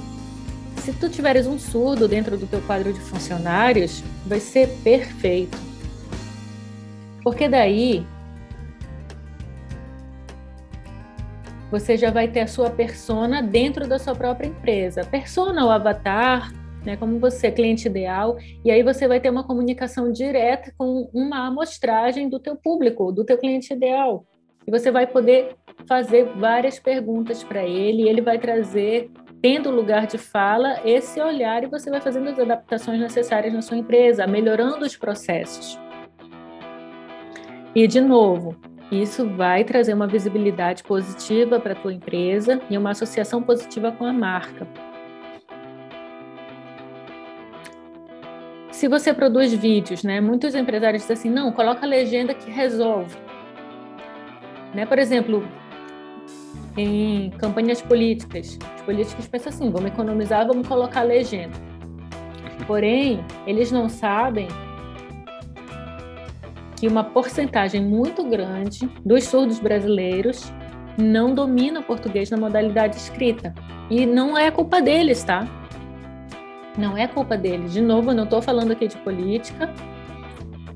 Se 0.76 0.92
tu 0.92 1.08
tiveres 1.08 1.48
um 1.48 1.58
surdo 1.58 2.06
dentro 2.06 2.36
do 2.36 2.46
teu 2.46 2.60
quadro 2.60 2.92
de 2.92 3.00
funcionários, 3.00 4.04
vai 4.24 4.38
ser 4.38 4.68
perfeito 4.84 5.71
porque 7.22 7.48
daí 7.48 8.04
você 11.72 11.96
já 11.96 12.10
vai 12.10 12.28
ter 12.28 12.40
a 12.40 12.46
sua 12.46 12.68
persona 12.68 13.42
dentro 13.42 13.88
da 13.88 13.98
sua 13.98 14.14
própria 14.14 14.46
empresa. 14.46 15.04
Persona, 15.04 15.64
o 15.64 15.70
avatar, 15.70 16.52
né, 16.84 16.96
como 16.98 17.18
você 17.18 17.46
é 17.46 17.50
cliente 17.50 17.88
ideal, 17.88 18.36
e 18.62 18.70
aí 18.70 18.82
você 18.82 19.08
vai 19.08 19.18
ter 19.18 19.30
uma 19.30 19.42
comunicação 19.42 20.12
direta 20.12 20.70
com 20.76 21.08
uma 21.14 21.46
amostragem 21.46 22.28
do 22.28 22.38
teu 22.38 22.56
público, 22.56 23.10
do 23.10 23.24
teu 23.24 23.38
cliente 23.38 23.72
ideal. 23.72 24.26
E 24.66 24.70
você 24.70 24.90
vai 24.90 25.06
poder 25.06 25.56
fazer 25.86 26.26
várias 26.36 26.78
perguntas 26.78 27.42
para 27.42 27.64
ele, 27.64 28.02
e 28.02 28.08
ele 28.08 28.20
vai 28.20 28.38
trazer, 28.38 29.10
tendo 29.40 29.70
lugar 29.70 30.06
de 30.06 30.18
fala, 30.18 30.78
esse 30.84 31.20
olhar 31.22 31.64
e 31.64 31.68
você 31.68 31.88
vai 31.88 32.02
fazendo 32.02 32.28
as 32.28 32.38
adaptações 32.38 33.00
necessárias 33.00 33.52
na 33.52 33.62
sua 33.62 33.78
empresa, 33.78 34.26
melhorando 34.26 34.84
os 34.84 34.94
processos. 34.94 35.78
E, 37.74 37.86
de 37.86 38.00
novo, 38.00 38.54
isso 38.90 39.26
vai 39.26 39.64
trazer 39.64 39.94
uma 39.94 40.06
visibilidade 40.06 40.82
positiva 40.84 41.58
para 41.58 41.72
a 41.72 41.76
tua 41.76 41.94
empresa 41.94 42.60
e 42.68 42.76
uma 42.76 42.90
associação 42.90 43.42
positiva 43.42 43.90
com 43.90 44.04
a 44.04 44.12
marca. 44.12 44.68
Se 48.70 48.88
você 48.88 49.14
produz 49.14 49.54
vídeos, 49.54 50.02
né, 50.02 50.20
muitos 50.20 50.54
empresários 50.54 51.02
dizem 51.02 51.14
assim, 51.14 51.30
não, 51.30 51.52
coloca 51.52 51.86
a 51.86 51.88
legenda 51.88 52.34
que 52.34 52.50
resolve. 52.50 53.16
Né? 54.74 54.84
Por 54.84 54.98
exemplo, 54.98 55.42
em 56.76 57.30
campanhas 57.38 57.80
políticas, 57.80 58.58
os 58.76 58.82
políticos 58.82 59.26
pensam 59.26 59.50
assim, 59.50 59.70
vamos 59.70 59.90
economizar, 59.90 60.46
vamos 60.46 60.68
colocar 60.68 61.00
a 61.00 61.04
legenda. 61.04 61.56
Porém, 62.66 63.24
eles 63.46 63.72
não 63.72 63.88
sabem 63.88 64.48
que 66.82 66.88
uma 66.88 67.04
porcentagem 67.04 67.80
muito 67.80 68.24
grande 68.24 68.90
dos 69.06 69.22
surdos 69.22 69.60
brasileiros 69.60 70.52
não 70.98 71.32
domina 71.32 71.78
o 71.78 71.82
português 71.84 72.28
na 72.28 72.36
modalidade 72.36 72.96
escrita. 72.96 73.54
E 73.88 74.04
não 74.04 74.36
é 74.36 74.50
culpa 74.50 74.82
deles, 74.82 75.22
tá? 75.22 75.46
Não 76.76 76.98
é 76.98 77.06
culpa 77.06 77.36
deles. 77.36 77.72
De 77.72 77.80
novo, 77.80 78.10
eu 78.10 78.16
não 78.16 78.24
estou 78.24 78.42
falando 78.42 78.72
aqui 78.72 78.88
de 78.88 78.96
política. 78.96 79.72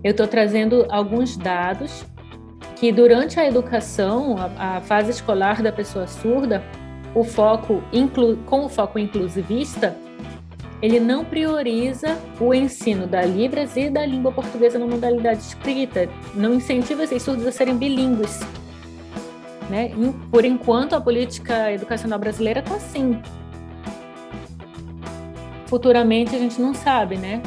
Eu 0.05 0.13
estou 0.13 0.29
trazendo 0.29 0.87
alguns 0.91 1.37
dados 1.37 2.05
que 2.77 2.93
durante 2.93 3.41
a 3.41 3.45
educação, 3.45 4.37
a, 4.39 4.77
a 4.77 4.81
fase 4.83 5.11
escolar 5.11 5.61
da 5.61 5.73
pessoa 5.73 6.07
surda, 6.07 6.63
o 7.17 7.25
foco 7.25 7.83
inclu, 7.93 8.37
com 8.47 8.67
o 8.67 8.69
foco 8.69 8.97
inclusivista, 8.97 9.97
ele 10.83 11.01
não 11.01 11.25
prioriza 11.25 12.19
o 12.39 12.53
ensino 12.53 13.07
da 13.07 13.23
Libras 13.23 13.77
e 13.77 13.89
da 13.89 14.05
língua 14.05 14.31
portuguesa 14.31 14.79
na 14.79 14.87
modalidade 14.87 15.41
escrita, 15.41 16.09
não 16.35 16.55
incentiva 16.55 17.05
esses 17.05 17.23
surdos 17.23 17.47
a 17.47 17.53
serem 17.53 17.77
bilíngues. 17.77 18.41
Né? 19.71 19.91
Por 20.31 20.45
enquanto, 20.45 20.95
a 20.95 21.01
política 21.01 21.73
educacional 21.73 22.19
brasileira 22.19 22.61
está 22.61 22.77
assim. 22.77 23.21
Futuramente, 25.67 26.37
a 26.37 26.39
gente 26.39 26.61
não 26.61 26.73
sabe, 26.73 27.17
né? 27.17 27.43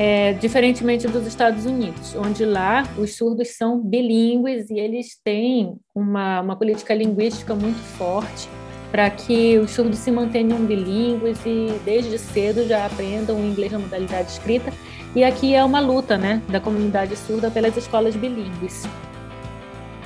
É, 0.00 0.32
diferentemente 0.34 1.06
dos 1.08 1.26
Estados 1.26 1.66
Unidos, 1.66 2.14
onde 2.14 2.44
lá 2.44 2.84
os 2.96 3.16
surdos 3.16 3.56
são 3.56 3.80
bilíngues 3.80 4.70
e 4.70 4.78
eles 4.78 5.20
têm 5.22 5.76
uma, 5.92 6.40
uma 6.40 6.56
política 6.56 6.94
linguística 6.94 7.52
muito 7.54 7.80
forte 7.96 8.48
para 8.90 9.10
que 9.10 9.58
os 9.58 9.70
surdos 9.70 9.98
se 9.98 10.10
mantenham 10.10 10.58
bilíngues 10.64 11.38
e 11.44 11.78
desde 11.84 12.18
cedo 12.18 12.66
já 12.66 12.86
aprendam 12.86 13.36
o 13.36 13.44
inglês 13.44 13.72
na 13.72 13.78
modalidade 13.78 14.30
escrita. 14.30 14.72
E 15.14 15.24
aqui 15.24 15.54
é 15.54 15.64
uma 15.64 15.80
luta, 15.80 16.16
né, 16.16 16.42
da 16.48 16.60
comunidade 16.60 17.16
surda 17.16 17.50
pelas 17.50 17.76
escolas 17.76 18.14
bilíngues. 18.14 18.86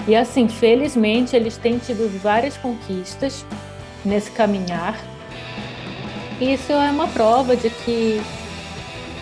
E 0.07 0.17
assim, 0.17 0.49
felizmente, 0.49 1.37
eles 1.37 1.57
têm 1.57 1.79
tido 1.79 2.09
várias 2.21 2.57
conquistas 2.57 3.45
nesse 4.05 4.31
caminhar. 4.33 4.99
Isso 6.41 6.73
é 6.73 6.91
uma 6.91 7.07
prova 7.07 7.55
de 7.55 7.71
que 7.71 8.21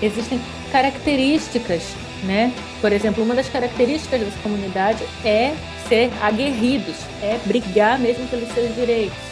existem 0.00 0.40
características, 0.72 1.82
né? 2.24 2.52
Por 2.80 2.92
exemplo, 2.92 3.22
uma 3.22 3.34
das 3.34 3.48
características 3.48 4.20
dessa 4.20 4.38
comunidade 4.42 5.04
é 5.22 5.54
ser 5.86 6.10
aguerridos, 6.22 6.96
é 7.22 7.38
brigar 7.44 7.98
mesmo 7.98 8.26
pelos 8.28 8.48
seus 8.52 8.74
direitos. 8.74 9.29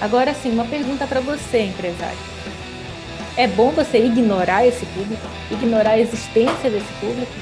Agora 0.00 0.32
sim, 0.32 0.52
uma 0.52 0.64
pergunta 0.64 1.06
para 1.06 1.20
você, 1.20 1.62
empresário. 1.62 2.18
É 3.36 3.46
bom 3.46 3.70
você 3.70 3.98
ignorar 3.98 4.66
esse 4.66 4.84
público, 4.86 5.22
ignorar 5.50 5.90
a 5.90 5.98
existência 5.98 6.70
desse 6.70 6.92
público? 7.00 7.32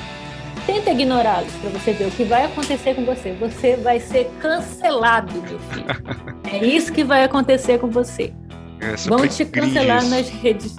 Tenta 0.66 0.90
ignorá-los 0.90 1.52
para 1.54 1.70
você 1.70 1.92
ver 1.92 2.08
o 2.08 2.10
que 2.10 2.24
vai 2.24 2.44
acontecer 2.44 2.94
com 2.94 3.04
você. 3.04 3.32
Você 3.32 3.76
vai 3.76 4.00
ser 4.00 4.30
cancelado, 4.40 5.32
meu 5.42 5.58
filho. 5.58 6.26
É 6.52 6.64
isso 6.64 6.92
que 6.92 7.02
vai 7.02 7.24
acontecer 7.24 7.78
com 7.80 7.88
você. 7.88 8.32
Essa 8.80 9.08
Vão 9.08 9.26
te 9.26 9.44
cancelar 9.44 10.04
nas 10.04 10.28
redes. 10.28 10.76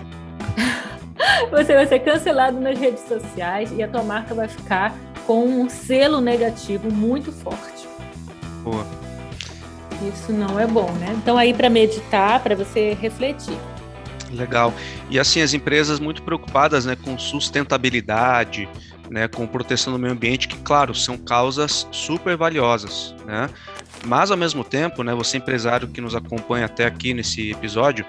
você 1.52 1.74
vai 1.74 1.86
ser 1.86 2.00
cancelado 2.00 2.60
nas 2.60 2.80
redes 2.80 3.06
sociais 3.06 3.70
e 3.76 3.84
a 3.84 3.88
tua 3.88 4.02
marca 4.02 4.34
vai 4.34 4.48
ficar 4.48 4.96
com 5.26 5.46
um 5.46 5.70
selo 5.70 6.22
negativo 6.22 6.90
muito 6.90 7.34
forte. 7.34 7.88
Boa. 8.64 9.07
Isso 10.02 10.32
não 10.32 10.60
é 10.60 10.68
bom, 10.68 10.92
né? 10.94 11.16
Então 11.18 11.38
aí 11.38 11.54
para 11.54 11.70
meditar, 11.70 12.42
para 12.42 12.56
você 12.56 12.96
refletir. 13.00 13.58
Legal. 14.32 14.74
E 15.10 15.20
assim 15.20 15.42
as 15.42 15.54
empresas 15.54 16.00
muito 16.00 16.22
preocupadas, 16.22 16.86
né, 16.86 16.96
com 16.96 17.18
sustentabilidade, 17.18 18.68
né, 19.10 19.28
com 19.28 19.48
proteção 19.48 19.94
do 19.94 20.00
meio 20.00 20.14
ambiente, 20.14 20.48
que 20.48 20.58
claro 20.58 20.94
são 20.94 21.18
causas 21.18 21.88
super 21.92 22.36
valiosas, 22.36 23.16
né? 23.26 23.50
Mas 24.06 24.30
ao 24.30 24.38
mesmo 24.38 24.64
tempo, 24.64 25.04
né, 25.04 25.14
você 25.14 25.38
empresário 25.38 25.88
que 25.88 26.02
nos 26.02 26.14
acompanha 26.14 26.66
até 26.66 26.86
aqui 26.86 27.14
nesse 27.14 27.52
episódio, 27.52 28.06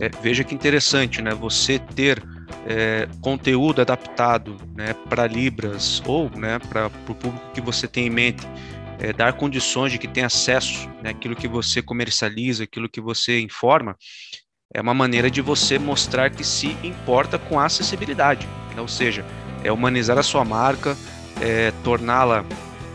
é, 0.00 0.10
veja 0.22 0.44
que 0.44 0.54
interessante, 0.54 1.22
né, 1.22 1.32
você 1.32 1.78
ter 1.78 2.22
é, 2.66 3.08
conteúdo 3.20 3.80
adaptado, 3.80 4.56
né, 4.76 4.94
para 5.08 5.26
libras 5.26 6.02
ou, 6.06 6.30
né, 6.36 6.58
para 6.68 6.86
o 6.86 7.14
público 7.14 7.50
que 7.54 7.60
você 7.60 7.86
tem 7.86 8.06
em 8.06 8.10
mente 8.10 8.46
é, 9.00 9.12
dar 9.12 9.32
condições 9.32 9.90
de 9.90 9.98
que 9.98 10.06
tem 10.06 10.22
acesso 10.22 10.88
né, 11.02 11.10
àquilo 11.10 11.34
que 11.34 11.48
você 11.48 11.80
comercializa, 11.80 12.64
aquilo 12.64 12.88
que 12.88 13.00
você 13.00 13.40
informa, 13.40 13.96
é 14.72 14.80
uma 14.80 14.94
maneira 14.94 15.30
de 15.30 15.40
você 15.40 15.78
mostrar 15.78 16.30
que 16.30 16.44
se 16.44 16.76
importa 16.84 17.38
com 17.38 17.58
a 17.58 17.64
acessibilidade, 17.64 18.46
né? 18.74 18.80
ou 18.80 18.86
seja, 18.86 19.24
é 19.64 19.72
humanizar 19.72 20.16
a 20.16 20.22
sua 20.22 20.44
marca, 20.44 20.96
é, 21.40 21.72
torná-la 21.82 22.44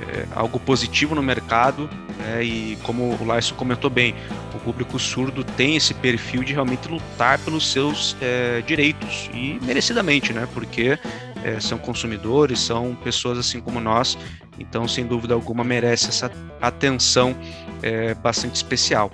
é, 0.07 0.25
algo 0.33 0.59
positivo 0.59 1.15
no 1.15 1.21
mercado, 1.21 1.89
né? 2.17 2.43
e 2.43 2.77
como 2.83 3.17
o 3.19 3.25
Larson 3.25 3.55
comentou 3.55 3.89
bem, 3.89 4.15
o 4.53 4.59
público 4.59 4.97
surdo 4.97 5.43
tem 5.43 5.75
esse 5.75 5.93
perfil 5.93 6.43
de 6.43 6.53
realmente 6.53 6.87
lutar 6.87 7.39
pelos 7.39 7.69
seus 7.69 8.15
é, 8.21 8.61
direitos, 8.61 9.29
e 9.33 9.59
merecidamente, 9.61 10.31
né? 10.31 10.47
porque 10.53 10.97
é, 11.45 11.59
são 11.59 11.77
consumidores, 11.77 12.59
são 12.59 12.95
pessoas 12.95 13.37
assim 13.37 13.61
como 13.61 13.79
nós, 13.79 14.17
então 14.57 14.87
sem 14.87 15.05
dúvida 15.05 15.35
alguma 15.35 15.63
merece 15.63 16.09
essa 16.09 16.31
atenção 16.59 17.35
é, 17.83 18.15
bastante 18.15 18.55
especial. 18.55 19.11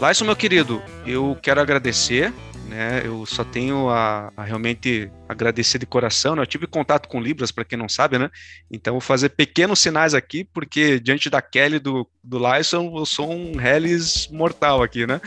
Laison, 0.00 0.24
meu 0.24 0.34
querido, 0.34 0.82
eu 1.06 1.38
quero 1.40 1.60
agradecer 1.60 2.32
né? 2.70 3.02
Eu 3.04 3.26
só 3.26 3.42
tenho 3.42 3.90
a, 3.90 4.32
a, 4.36 4.44
realmente 4.44 5.10
agradecer 5.28 5.76
de 5.76 5.86
coração. 5.86 6.36
Né? 6.36 6.42
Eu 6.42 6.46
tive 6.46 6.68
contato 6.68 7.08
com 7.08 7.20
Libras, 7.20 7.50
para 7.50 7.64
quem 7.64 7.76
não 7.76 7.88
sabe, 7.88 8.16
né? 8.16 8.30
Então 8.70 8.94
vou 8.94 9.00
fazer 9.00 9.30
pequenos 9.30 9.80
sinais 9.80 10.14
aqui, 10.14 10.44
porque 10.44 11.00
diante 11.00 11.28
da 11.28 11.42
Kelly 11.42 11.80
do, 11.80 12.06
do 12.22 12.38
Lyson, 12.38 12.96
eu 12.96 13.04
sou 13.04 13.30
um 13.30 13.60
Hellis 13.60 14.28
mortal 14.30 14.84
aqui, 14.84 15.04
né? 15.04 15.20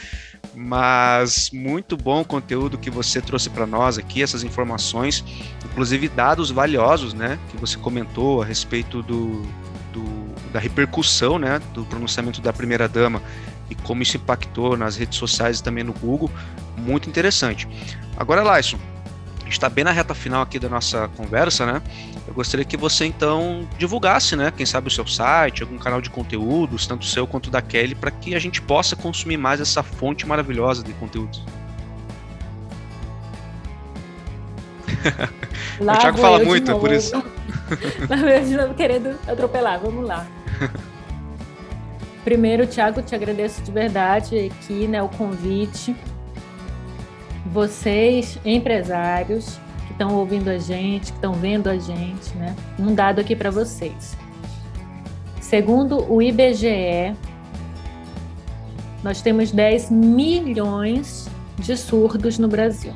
Mas 0.56 1.52
muito 1.52 1.98
bom 1.98 2.22
o 2.22 2.26
conteúdo 2.26 2.78
que 2.78 2.90
você 2.90 3.22
trouxe 3.22 3.50
para 3.50 3.68
nós 3.68 3.98
aqui, 3.98 4.24
essas 4.24 4.44
informações, 4.44 5.24
inclusive 5.66 6.08
dados 6.08 6.50
valiosos, 6.50 7.14
né? 7.14 7.38
Que 7.52 7.58
você 7.58 7.78
comentou 7.78 8.42
a 8.42 8.46
respeito 8.46 9.04
do, 9.04 9.42
do 9.92 10.34
da 10.54 10.60
repercussão, 10.60 11.38
né? 11.38 11.60
Do 11.74 11.84
pronunciamento 11.86 12.40
da 12.40 12.54
primeira 12.54 12.88
dama 12.88 13.22
e 13.70 13.76
como 13.76 14.04
isso 14.04 14.18
impactou 14.18 14.78
nas 14.78 14.96
redes 14.96 15.18
sociais 15.18 15.60
e 15.60 15.64
também 15.64 15.84
no 15.84 15.94
Google, 15.94 16.30
muito 16.84 17.10
interessante. 17.10 17.68
Agora, 18.18 18.44
Laison, 18.44 18.78
está 19.48 19.70
bem 19.70 19.84
na 19.84 19.92
reta 19.92 20.14
final 20.14 20.42
aqui 20.42 20.60
da 20.60 20.70
nossa 20.70 21.08
conversa, 21.16 21.66
né? 21.66 21.82
Eu 22.28 22.34
gostaria 22.34 22.66
que 22.66 22.78
você 22.78 23.06
então 23.06 23.68
divulgasse, 23.78 24.36
né? 24.36 24.52
Quem 24.56 24.66
sabe 24.66 24.88
o 24.88 24.92
seu 24.92 25.06
site, 25.06 25.64
algum 25.64 25.78
canal 25.78 26.02
de 26.02 26.10
conteúdos, 26.10 26.88
tanto 26.88 27.06
seu 27.06 27.28
quanto 27.28 27.50
da 27.50 27.62
Kelly, 27.62 27.96
para 27.96 28.12
que 28.12 28.36
a 28.36 28.40
gente 28.40 28.62
possa 28.62 28.96
consumir 28.96 29.38
mais 29.38 29.60
essa 29.60 29.84
fonte 29.84 30.26
maravilhosa 30.26 30.84
de 30.84 30.94
conteúdos. 30.94 31.44
Lá 35.80 35.94
o 35.94 35.98
Thiago 35.98 36.18
fala 36.18 36.44
muito, 36.44 36.80
por 36.80 36.92
isso. 36.92 37.16
Lá 38.10 38.18
eu 38.18 38.46
de 38.46 38.56
novo 38.56 38.74
querendo 38.74 39.18
atropelar, 39.28 39.80
vamos 39.80 40.08
lá. 40.08 40.26
Primeiro, 42.24 42.66
Thiago, 42.66 43.02
te 43.02 43.14
agradeço 43.14 43.62
de 43.62 43.72
verdade 43.72 44.40
aqui, 44.40 44.88
né, 44.88 45.02
o 45.02 45.10
convite. 45.10 45.94
Vocês, 47.54 48.40
empresários, 48.44 49.60
que 49.86 49.94
estão 49.94 50.16
ouvindo 50.16 50.50
a 50.50 50.58
gente, 50.58 51.12
que 51.12 51.18
estão 51.18 51.34
vendo 51.34 51.70
a 51.70 51.78
gente, 51.78 52.36
né? 52.36 52.56
Um 52.80 52.94
dado 52.96 53.22
aqui 53.22 53.36
para 53.36 53.52
vocês. 53.52 54.18
Segundo 55.40 56.12
o 56.12 56.22
IBGE, 56.22 57.16
nós 59.04 59.22
temos 59.22 59.52
10 59.52 59.92
milhões 59.92 61.30
de 61.60 61.78
surdos 61.78 62.40
no 62.40 62.48
Brasil. 62.48 62.94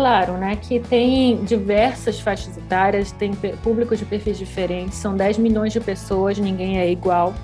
claro, 0.00 0.38
né, 0.38 0.56
que 0.56 0.80
tem 0.80 1.44
diversas 1.44 2.18
faixas 2.18 2.56
etárias, 2.56 3.12
tem 3.12 3.34
públicos 3.62 3.98
de 3.98 4.06
perfis 4.06 4.38
diferentes, 4.38 4.96
são 4.96 5.14
10 5.14 5.36
milhões 5.36 5.74
de 5.74 5.80
pessoas, 5.80 6.38
ninguém 6.38 6.78
é 6.78 6.90
igual. 6.90 7.34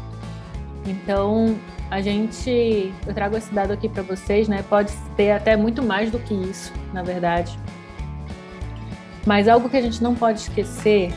Então, 0.87 1.55
a 1.91 2.01
gente, 2.01 2.93
eu 3.07 3.15
trago 3.15 3.37
esse 3.37 3.53
dado 3.53 3.73
aqui 3.73 3.89
para 3.89 4.03
vocês, 4.03 4.49
né? 4.49 4.65
Pode 4.69 4.93
ter 5.17 5.31
até 5.31 5.57
muito 5.57 5.83
mais 5.83 6.11
do 6.11 6.19
que 6.19 6.35
isso, 6.35 6.73
na 6.93 7.03
verdade. 7.03 7.57
Mas 9.25 9.49
algo 9.49 9.69
que 9.69 9.77
a 9.77 9.83
gente 9.83 10.03
não 10.03 10.15
pode 10.15 10.41
esquecer 10.41 11.13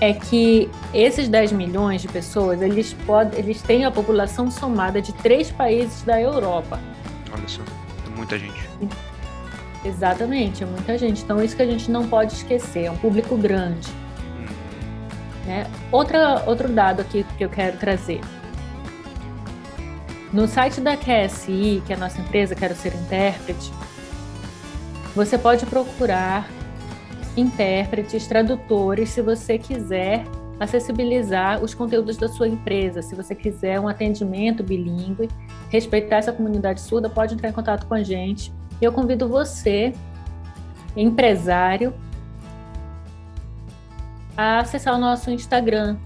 é 0.00 0.12
que 0.12 0.70
esses 0.94 1.28
10 1.28 1.52
milhões 1.52 2.00
de 2.02 2.08
pessoas, 2.08 2.62
eles, 2.62 2.92
podem, 2.92 3.38
eles 3.38 3.60
têm 3.60 3.84
a 3.84 3.90
população 3.90 4.50
somada 4.50 5.02
de 5.02 5.12
três 5.12 5.50
países 5.50 6.02
da 6.02 6.20
Europa. 6.20 6.80
Olha 7.32 7.48
só, 7.48 7.62
é 8.06 8.16
muita 8.16 8.38
gente. 8.38 8.68
Exatamente, 9.84 10.62
é 10.62 10.66
muita 10.66 10.96
gente. 10.96 11.22
Então, 11.22 11.42
isso 11.42 11.56
que 11.56 11.62
a 11.62 11.66
gente 11.66 11.90
não 11.90 12.06
pode 12.08 12.34
esquecer, 12.34 12.84
é 12.84 12.90
um 12.90 12.96
público 12.96 13.36
grande. 13.36 13.88
Né? 15.48 15.66
Outra, 15.90 16.44
outro 16.46 16.68
dado 16.68 17.00
aqui 17.00 17.24
que 17.38 17.42
eu 17.42 17.48
quero 17.48 17.78
trazer. 17.78 18.20
No 20.30 20.46
site 20.46 20.78
da 20.78 20.94
QSI, 20.94 21.82
que 21.86 21.92
é 21.94 21.96
a 21.96 21.98
nossa 21.98 22.20
empresa, 22.20 22.54
Quero 22.54 22.74
Ser 22.74 22.94
Intérprete, 22.94 23.72
você 25.16 25.38
pode 25.38 25.64
procurar 25.64 26.46
intérpretes, 27.34 28.26
tradutores, 28.26 29.08
se 29.08 29.22
você 29.22 29.56
quiser 29.56 30.22
acessibilizar 30.60 31.64
os 31.64 31.72
conteúdos 31.72 32.18
da 32.18 32.28
sua 32.28 32.46
empresa. 32.46 33.00
Se 33.00 33.14
você 33.14 33.34
quiser 33.34 33.80
um 33.80 33.88
atendimento 33.88 34.62
bilíngue, 34.62 35.30
respeitar 35.70 36.16
essa 36.16 36.32
comunidade 36.32 36.82
surda, 36.82 37.08
pode 37.08 37.32
entrar 37.32 37.48
em 37.48 37.52
contato 37.52 37.86
com 37.86 37.94
a 37.94 38.02
gente. 38.02 38.52
Eu 38.82 38.92
convido 38.92 39.26
você, 39.26 39.94
empresário, 40.94 41.94
a 44.38 44.60
acessar 44.60 44.94
o 44.94 44.98
nosso 44.98 45.30
Instagram. 45.30 45.98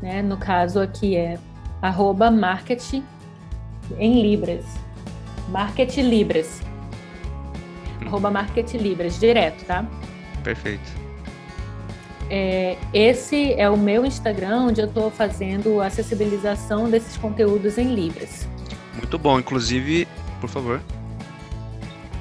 Né? 0.00 0.22
No 0.22 0.36
caso 0.36 0.78
aqui 0.78 1.16
é 1.16 1.36
arroba 1.82 2.30
marketing 2.30 3.02
em 3.98 4.22
Libras. 4.22 4.64
Market 5.48 5.96
Libras 5.96 6.60
arroba 8.08 8.30
Market 8.30 8.74
Libras, 8.74 9.18
direto, 9.20 9.64
tá? 9.64 9.84
Perfeito. 10.42 10.90
É, 12.30 12.76
esse 12.92 13.54
é 13.54 13.68
o 13.70 13.76
meu 13.76 14.04
Instagram, 14.04 14.66
onde 14.68 14.80
eu 14.80 14.86
estou 14.86 15.10
fazendo 15.10 15.80
a 15.80 15.86
acessibilização 15.86 16.90
desses 16.90 17.16
conteúdos 17.16 17.78
em 17.78 17.94
Libras. 17.94 18.48
Muito 18.94 19.18
bom, 19.18 19.38
inclusive, 19.38 20.06
por 20.40 20.48
favor. 20.48 20.80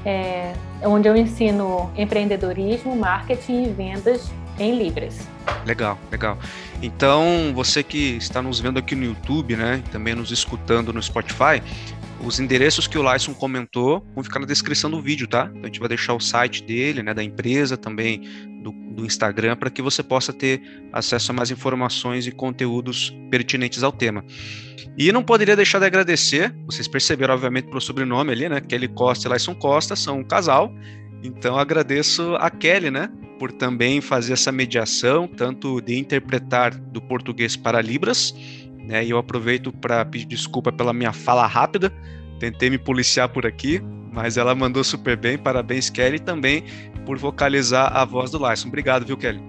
É, 0.05 0.53
onde 0.83 1.09
eu 1.09 1.15
ensino 1.15 1.91
empreendedorismo, 1.97 2.95
marketing 2.95 3.63
e 3.63 3.69
vendas 3.69 4.31
em 4.59 4.77
Libras. 4.77 5.27
Legal, 5.65 5.99
legal. 6.11 6.37
Então, 6.81 7.51
você 7.53 7.83
que 7.83 8.17
está 8.17 8.41
nos 8.41 8.59
vendo 8.59 8.79
aqui 8.79 8.95
no 8.95 9.03
YouTube, 9.03 9.55
né, 9.55 9.83
também 9.91 10.15
nos 10.15 10.31
escutando 10.31 10.93
no 10.93 11.01
Spotify, 11.01 11.61
os 12.19 12.39
endereços 12.39 12.87
que 12.87 12.97
o 12.97 13.13
Lyson 13.13 13.33
comentou 13.33 14.05
vão 14.15 14.23
ficar 14.23 14.39
na 14.39 14.45
descrição 14.45 14.89
do 14.89 15.01
vídeo, 15.01 15.27
tá? 15.27 15.49
Então 15.51 15.63
a 15.63 15.67
gente 15.67 15.79
vai 15.79 15.89
deixar 15.89 16.13
o 16.13 16.19
site 16.19 16.63
dele, 16.63 17.03
né, 17.03 17.13
da 17.13 17.23
empresa, 17.23 17.77
também 17.77 18.21
do, 18.63 18.71
do 18.71 19.05
Instagram, 19.05 19.55
para 19.55 19.69
que 19.69 19.81
você 19.81 20.01
possa 20.01 20.33
ter 20.33 20.61
acesso 20.91 21.31
a 21.31 21.35
mais 21.35 21.51
informações 21.51 22.25
e 22.25 22.31
conteúdos 22.31 23.15
pertinentes 23.29 23.83
ao 23.83 23.91
tema. 23.91 24.25
E 24.97 25.11
não 25.11 25.21
poderia 25.21 25.55
deixar 25.55 25.77
de 25.79 25.85
agradecer, 25.85 26.55
vocês 26.65 26.87
perceberam, 26.87 27.35
obviamente, 27.35 27.67
pelo 27.67 27.79
sobrenome 27.79 28.31
ali, 28.31 28.49
né? 28.49 28.59
Kelly 28.59 28.87
Costa 28.87 29.29
e 29.29 29.31
Lyson 29.31 29.53
Costa 29.53 29.95
são 29.95 30.19
um 30.19 30.23
casal. 30.23 30.73
Então 31.23 31.57
agradeço 31.57 32.35
a 32.35 32.49
Kelly, 32.49 32.91
né, 32.91 33.09
por 33.39 33.51
também 33.51 34.01
fazer 34.01 34.33
essa 34.33 34.51
mediação, 34.51 35.27
tanto 35.27 35.81
de 35.81 35.97
interpretar 35.97 36.75
do 36.75 37.01
português 37.01 37.55
para 37.55 37.81
Libras, 37.81 38.33
né? 38.87 39.03
E 39.03 39.09
eu 39.09 39.17
aproveito 39.17 39.71
para 39.71 40.05
pedir 40.05 40.25
desculpa 40.25 40.71
pela 40.71 40.93
minha 40.93 41.11
fala 41.11 41.45
rápida. 41.45 41.91
Tentei 42.39 42.69
me 42.69 42.77
policiar 42.77 43.29
por 43.29 43.45
aqui, 43.45 43.81
mas 44.11 44.37
ela 44.37 44.55
mandou 44.55 44.83
super 44.83 45.17
bem. 45.17 45.37
Parabéns, 45.37 45.89
Kelly, 45.89 46.19
também 46.19 46.63
por 47.05 47.17
vocalizar 47.17 47.95
a 47.95 48.05
voz 48.05 48.31
do 48.31 48.37
Lyson. 48.37 48.67
Obrigado, 48.67 49.05
viu, 49.05 49.17
Kelly? 49.17 49.41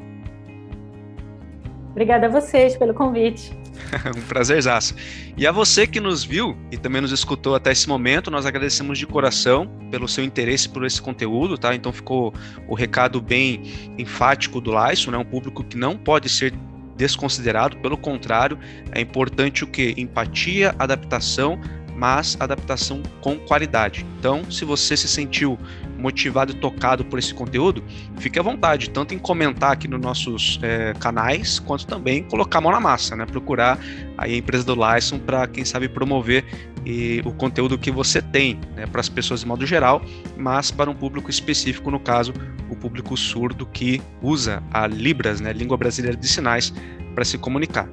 Obrigada 1.90 2.26
a 2.26 2.28
vocês 2.28 2.76
pelo 2.76 2.94
convite. 2.94 3.57
um 4.16 4.20
prazerzaço. 4.22 4.94
E 5.36 5.46
a 5.46 5.52
você 5.52 5.86
que 5.86 6.00
nos 6.00 6.24
viu 6.24 6.56
e 6.70 6.76
também 6.76 7.00
nos 7.00 7.12
escutou 7.12 7.54
até 7.54 7.72
esse 7.72 7.88
momento, 7.88 8.30
nós 8.30 8.46
agradecemos 8.46 8.98
de 8.98 9.06
coração 9.06 9.66
pelo 9.90 10.08
seu 10.08 10.24
interesse 10.24 10.68
por 10.68 10.84
esse 10.84 11.00
conteúdo, 11.00 11.56
tá? 11.56 11.74
Então 11.74 11.92
ficou 11.92 12.34
o 12.66 12.74
recado 12.74 13.20
bem 13.20 13.62
enfático 13.96 14.60
do 14.60 14.72
Lyson, 14.72 15.10
né? 15.10 15.18
Um 15.18 15.24
público 15.24 15.64
que 15.64 15.76
não 15.76 15.96
pode 15.96 16.28
ser 16.28 16.52
desconsiderado, 16.96 17.76
pelo 17.76 17.96
contrário, 17.96 18.58
é 18.92 19.00
importante 19.00 19.62
o 19.62 19.66
que? 19.66 19.94
Empatia, 19.96 20.74
adaptação, 20.78 21.58
mas 21.98 22.36
adaptação 22.38 23.02
com 23.20 23.36
qualidade. 23.36 24.06
Então, 24.18 24.48
se 24.48 24.64
você 24.64 24.96
se 24.96 25.08
sentiu 25.08 25.58
motivado 25.98 26.52
e 26.52 26.54
tocado 26.54 27.04
por 27.04 27.18
esse 27.18 27.34
conteúdo, 27.34 27.82
fique 28.18 28.38
à 28.38 28.42
vontade, 28.42 28.88
tanto 28.90 29.14
em 29.14 29.18
comentar 29.18 29.72
aqui 29.72 29.88
nos 29.88 30.00
nossos 30.00 30.60
é, 30.62 30.94
canais, 30.94 31.58
quanto 31.58 31.88
também 31.88 32.22
colocar 32.22 32.58
a 32.58 32.60
mão 32.60 32.70
na 32.70 32.78
massa, 32.78 33.16
né? 33.16 33.26
Procurar 33.26 33.80
aí 34.16 34.34
a 34.34 34.36
empresa 34.36 34.62
do 34.62 34.76
Lyson 34.76 35.18
para, 35.18 35.48
quem 35.48 35.64
sabe, 35.64 35.88
promover 35.88 36.44
e, 36.86 37.20
o 37.24 37.32
conteúdo 37.32 37.76
que 37.76 37.90
você 37.90 38.22
tem 38.22 38.60
né, 38.76 38.86
para 38.86 39.00
as 39.00 39.08
pessoas 39.08 39.40
de 39.40 39.46
modo 39.46 39.66
geral, 39.66 40.00
mas 40.36 40.70
para 40.70 40.88
um 40.88 40.94
público 40.94 41.28
específico, 41.28 41.90
no 41.90 41.98
caso, 41.98 42.32
o 42.70 42.76
público 42.76 43.16
surdo 43.16 43.66
que 43.66 44.00
usa 44.22 44.62
a 44.70 44.86
Libras, 44.86 45.40
né, 45.40 45.52
língua 45.52 45.76
brasileira 45.76 46.16
de 46.16 46.28
sinais, 46.28 46.72
para 47.12 47.24
se 47.24 47.36
comunicar. 47.36 47.88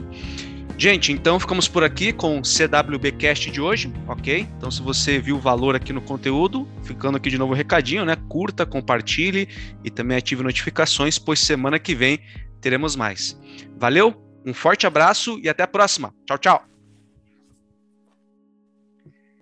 Gente, 0.77 1.11
então 1.11 1.39
ficamos 1.39 1.69
por 1.69 1.83
aqui 1.85 2.11
com 2.11 2.39
o 2.39 2.41
CWBcast 2.41 3.49
de 3.49 3.61
hoje, 3.61 3.91
ok? 4.07 4.45
Então, 4.57 4.69
se 4.69 4.81
você 4.81 5.19
viu 5.19 5.37
o 5.37 5.39
valor 5.39 5.73
aqui 5.73 5.93
no 5.93 6.01
conteúdo, 6.01 6.67
ficando 6.83 7.15
aqui 7.17 7.29
de 7.29 7.37
novo 7.37 7.53
o 7.53 7.55
recadinho, 7.55 8.03
né? 8.03 8.17
Curta, 8.27 8.65
compartilhe 8.65 9.47
e 9.83 9.89
também 9.89 10.17
ative 10.17 10.43
notificações, 10.43 11.17
pois 11.17 11.39
semana 11.39 11.79
que 11.79 11.95
vem 11.95 12.19
teremos 12.59 12.95
mais. 12.95 13.39
Valeu, 13.77 14.13
um 14.45 14.53
forte 14.53 14.85
abraço 14.85 15.39
e 15.41 15.47
até 15.47 15.63
a 15.63 15.67
próxima. 15.67 16.13
Tchau, 16.27 16.37
tchau. 16.37 16.74